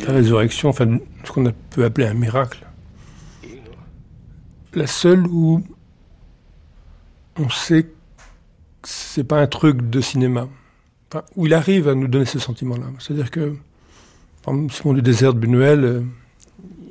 [0.08, 2.66] la résurrection, enfin ce qu'on peut appeler un miracle.
[4.74, 5.64] La seule où
[7.38, 7.90] on sait que
[8.84, 10.48] c'est pas un truc de cinéma,
[11.36, 12.86] où il arrive à nous donner ce sentiment-là.
[13.00, 13.58] C'est-à-dire que
[14.70, 16.04] Simon du désert de Buñuel, euh,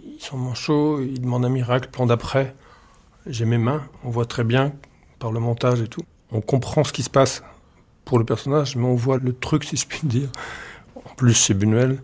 [0.05, 2.55] ils sont manchots, ils demandent un miracle, plan d'après.
[3.27, 4.75] J'ai mes mains, on voit très bien
[5.19, 6.03] par le montage et tout.
[6.33, 7.43] On comprend ce qui se passe
[8.05, 10.31] pour le personnage, mais on voit le truc, si je puis dire.
[11.17, 12.03] Plus, c'est Buñuel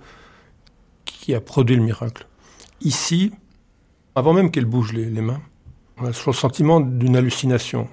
[1.05, 2.27] qui a produit le miracle.
[2.81, 3.33] Ici,
[4.15, 5.41] avant même qu'elle bouge les, mains,
[5.99, 7.89] on a le sentiment d'une hallucination.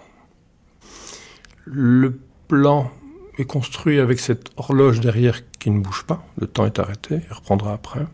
[1.65, 2.91] Le plan
[3.38, 6.26] est construit avec cette horloge derrière qui ne bouge pas.
[6.38, 8.05] Le temps est arrêté, il reprendra après.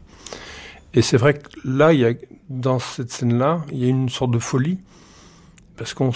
[0.94, 2.14] Et c'est vrai que là, il y a,
[2.50, 4.80] dans cette scène-là, il y a une sorte de folie,
[5.78, 6.12] parce qu'on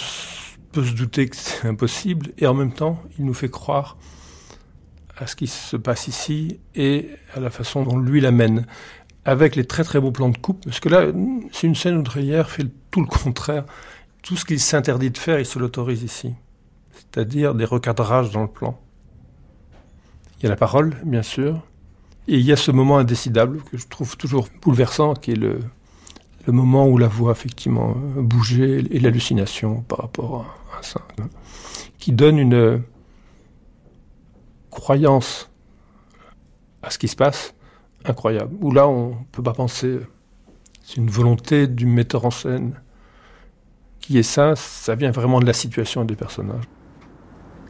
[0.72, 3.98] peut se douter que c'est impossible, et en même temps, il nous fait croire
[5.20, 8.66] à ce qui se passe ici et à la façon dont lui l'amène,
[9.26, 11.08] avec les très très beaux plans de coupe, parce que là,
[11.52, 13.66] c'est une scène où Dreyer fait tout le contraire.
[14.24, 16.34] Tout ce qu'il s'interdit de faire, il se l'autorise ici.
[16.94, 18.80] C'est-à-dire des recadrages dans le plan.
[20.40, 21.62] Il y a la parole, bien sûr,
[22.28, 25.60] et il y a ce moment indécidable que je trouve toujours bouleversant, qui est le,
[26.46, 30.46] le moment où la voix effectivement bougeait et l'hallucination par rapport
[30.78, 31.02] à, ça,
[31.98, 32.82] qui donne une
[34.80, 35.50] croyance
[36.82, 37.54] à ce qui se passe
[38.06, 38.56] incroyable.
[38.62, 40.00] Où là, on ne peut pas penser,
[40.84, 42.80] c'est une volonté du metteur en scène
[44.00, 46.64] qui est ça, ça vient vraiment de la situation des personnages.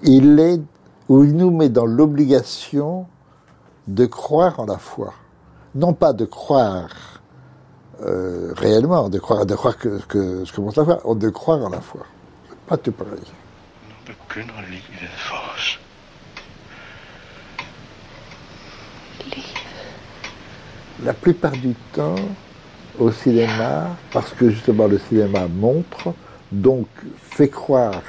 [0.04, 0.62] Il est,
[1.10, 3.08] où il nous met dans l'obligation
[3.88, 5.14] de croire en la foi.
[5.76, 7.22] Non pas de croire
[8.02, 11.66] euh, réellement, de croire, de croire que, que ce que montre la foi, de croire
[11.66, 12.06] en la foi.
[12.68, 13.20] Pas tout pareil.
[21.04, 22.16] La plupart du temps,
[23.00, 26.14] au cinéma, parce que justement le cinéma montre,
[26.52, 26.88] donc
[27.18, 28.02] fait croire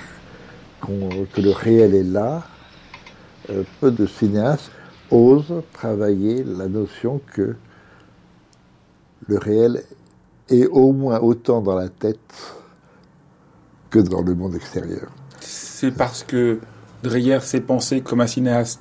[0.80, 2.42] que le réel est là,
[3.50, 4.70] euh, peu de cinéastes
[5.10, 7.56] osent travailler la notion que
[9.26, 9.84] le réel
[10.48, 12.18] est au moins autant dans la tête
[13.90, 15.10] que dans le monde extérieur.
[15.40, 16.60] C'est parce que
[17.02, 18.80] Dreyer s'est pensé comme un cinéaste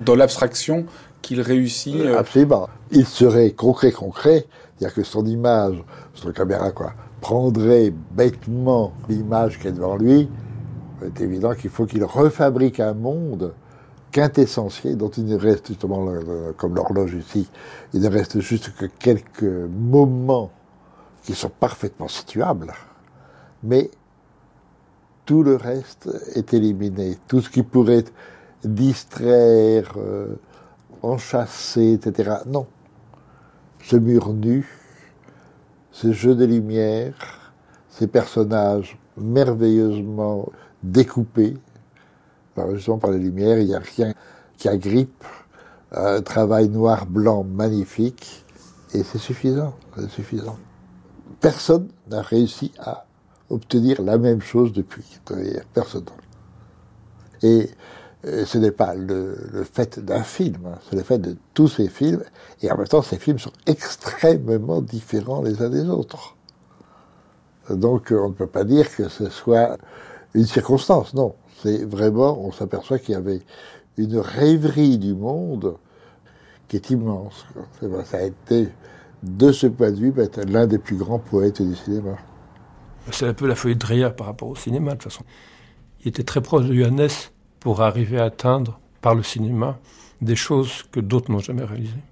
[0.00, 0.86] dans l'abstraction
[1.24, 1.96] qu'il réussit.
[1.96, 2.68] Euh, Absolument.
[2.90, 4.46] Il serait concret, concret,
[4.76, 5.82] c'est-à-dire que son image,
[6.14, 10.28] son caméra, quoi, prendrait bêtement l'image qui est devant lui.
[11.00, 13.54] C'est évident qu'il faut qu'il refabrique un monde
[14.12, 16.06] quintessentiel dont il ne reste justement,
[16.56, 17.48] comme l'horloge ici,
[17.92, 20.50] il ne reste juste que quelques moments
[21.24, 22.72] qui sont parfaitement situables,
[23.64, 23.90] mais
[25.26, 27.16] tout le reste est éliminé.
[27.26, 28.04] Tout ce qui pourrait
[28.64, 30.36] distraire, euh,
[31.04, 32.38] enchasser, etc.
[32.46, 32.66] Non.
[33.82, 34.66] Ce mur nu,
[35.92, 37.52] ce jeu de lumière,
[37.88, 40.48] ces personnages merveilleusement
[40.82, 41.56] découpés,
[42.72, 44.14] justement par les lumières, il n'y a rien
[44.56, 45.24] qui agrippe,
[45.92, 48.44] un travail noir-blanc magnifique,
[48.92, 50.56] et c'est suffisant, c'est suffisant.
[51.40, 53.06] Personne n'a réussi à
[53.50, 55.20] obtenir la même chose depuis,
[55.72, 56.04] personne.
[58.24, 62.22] Ce n'est pas le, fait d'un film, hein, c'est le fait de tous ces films,
[62.62, 66.36] et en même temps ces films sont extrêmement différents les uns des autres.
[67.70, 69.76] Donc on ne peut pas dire que ce soit
[70.34, 71.34] une circonstance, non.
[71.62, 73.40] C'est vraiment, on s'aperçoit qu'il y avait
[73.96, 75.76] une rêverie du monde
[76.68, 77.46] qui est immense.
[78.04, 78.68] Ça a été,
[79.22, 80.12] de ce point de vue,
[80.48, 82.16] l'un des plus grands poètes du cinéma.
[83.10, 85.24] C'est un peu la folie de Dreyer par rapport au cinéma, de toute façon.
[86.04, 87.08] Il était très proche de Johannes
[87.64, 89.78] pour arriver à atteindre, par le cinéma,
[90.20, 92.04] des choses que d'autres n'ont jamais réalisées.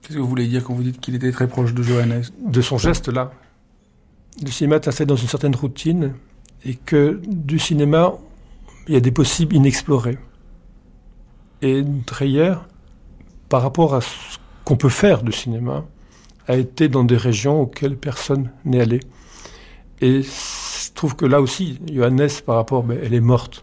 [0.00, 2.22] Qu'est-ce que vous voulez dire quand vous dites qu'il était très proche de Johannes?
[2.40, 3.30] De son geste-là.
[4.42, 6.14] Le cinéma est dans une certaine routine
[6.64, 8.14] et que du cinéma,
[8.88, 10.18] il y a des possibles inexplorés.
[11.60, 12.54] Et Dreyer,
[13.50, 15.84] par rapport à ce qu'on peut faire de cinéma,
[16.48, 19.00] a été dans des régions auxquelles personne n'est allé.
[20.00, 23.62] Et je trouve que là aussi, Johannes, par rapport, ben, elle est morte.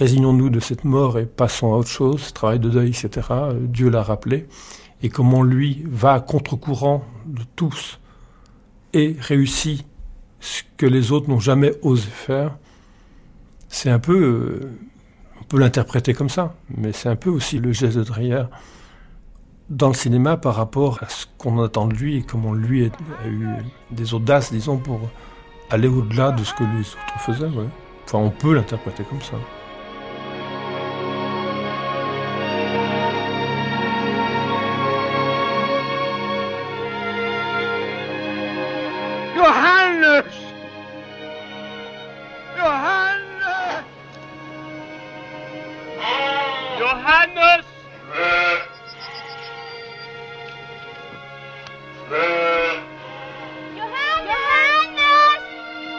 [0.00, 3.28] Résignons-nous de cette mort et passons à autre chose, travail de deuil, etc.
[3.60, 4.46] Dieu l'a rappelé.
[5.02, 8.00] Et comment lui va à contre-courant de tous
[8.94, 9.84] et réussit
[10.40, 12.56] ce que les autres n'ont jamais osé faire,
[13.68, 14.70] c'est un peu, euh,
[15.40, 18.44] on peut l'interpréter comme ça, mais c'est un peu aussi le geste de Dreyer
[19.70, 23.28] dans le cinéma par rapport à ce qu'on attend de lui et comment lui a
[23.28, 23.48] eu
[23.90, 25.00] des audaces, disons, pour
[25.70, 27.50] aller au-delà de ce que les autres faisaient.
[28.04, 29.36] Enfin, on peut l'interpréter comme ça.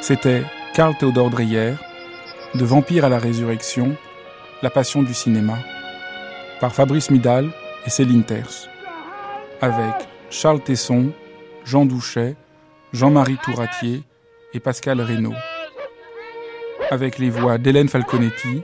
[0.08, 0.44] C'était
[0.76, 1.74] Karl Theodor Dreyer,
[2.54, 3.96] De Vampire à la résurrection,
[4.62, 5.58] La passion du cinéma,
[6.60, 7.50] par Fabrice Midal
[7.88, 8.70] et Céline Terce,
[9.62, 11.12] avec Charles Tesson,
[11.64, 12.36] Jean Douchet,
[12.94, 14.04] Jean-Marie Touratier
[14.54, 15.34] et Pascal Reynaud,
[16.92, 18.62] avec les voix d'Hélène Falconetti,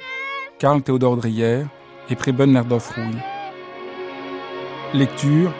[0.60, 1.64] Karl Theodor Dreyer
[2.12, 3.24] et Preben Lerdorf-Rouille.
[4.94, 5.52] Lecture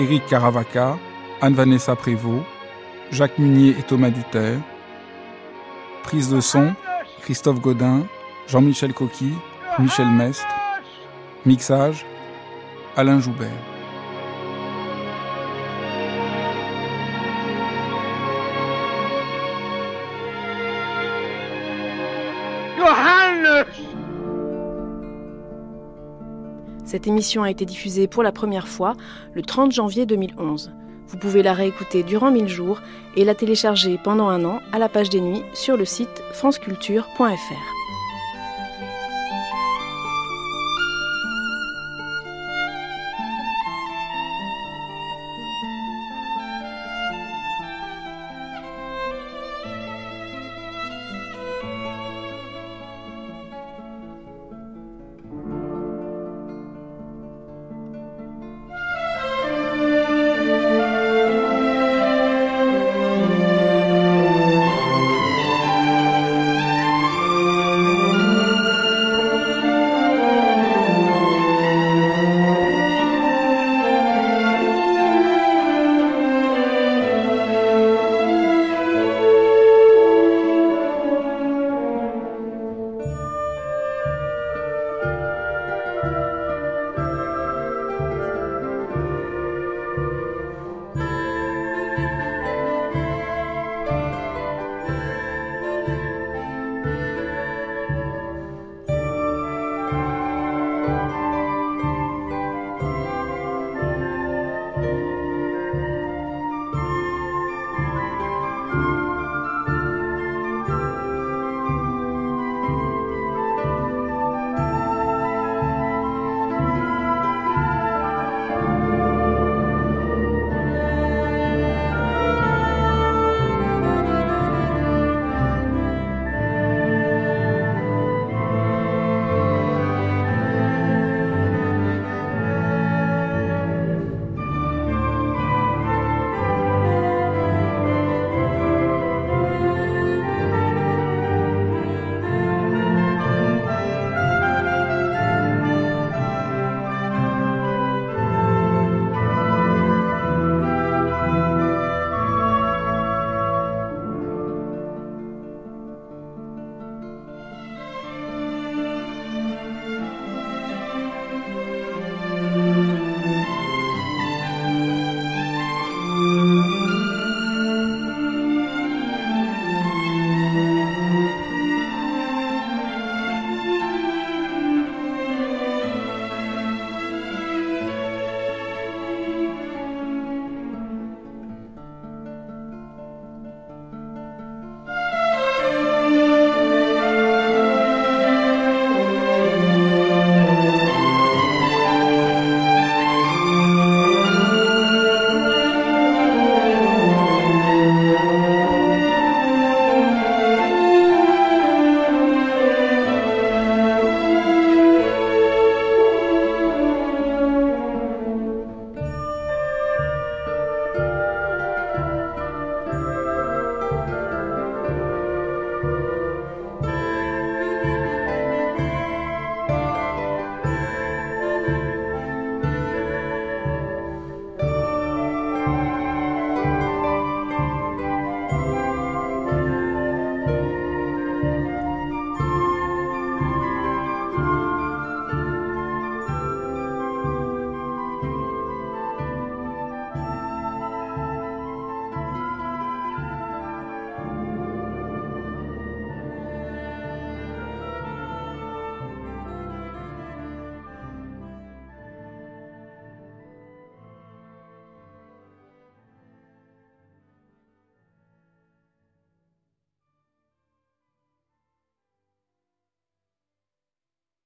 [0.00, 0.98] Éric Caravaca,
[1.40, 2.44] Anne-Vanessa Prévost,
[3.12, 4.58] Jacques Munier et Thomas Duterre.
[6.02, 6.74] Prise de son
[7.20, 8.06] Christophe Godin,
[8.46, 9.36] Jean-Michel Coquille,
[9.78, 10.46] Michel Mestre.
[11.46, 12.04] Mixage
[12.96, 13.48] Alain Joubert.
[26.84, 28.94] Cette émission a été diffusée pour la première fois
[29.34, 30.72] le 30 janvier 2011.
[31.08, 32.80] Vous pouvez la réécouter durant 1000 jours
[33.16, 37.77] et la télécharger pendant un an à la page des nuits sur le site franceculture.fr.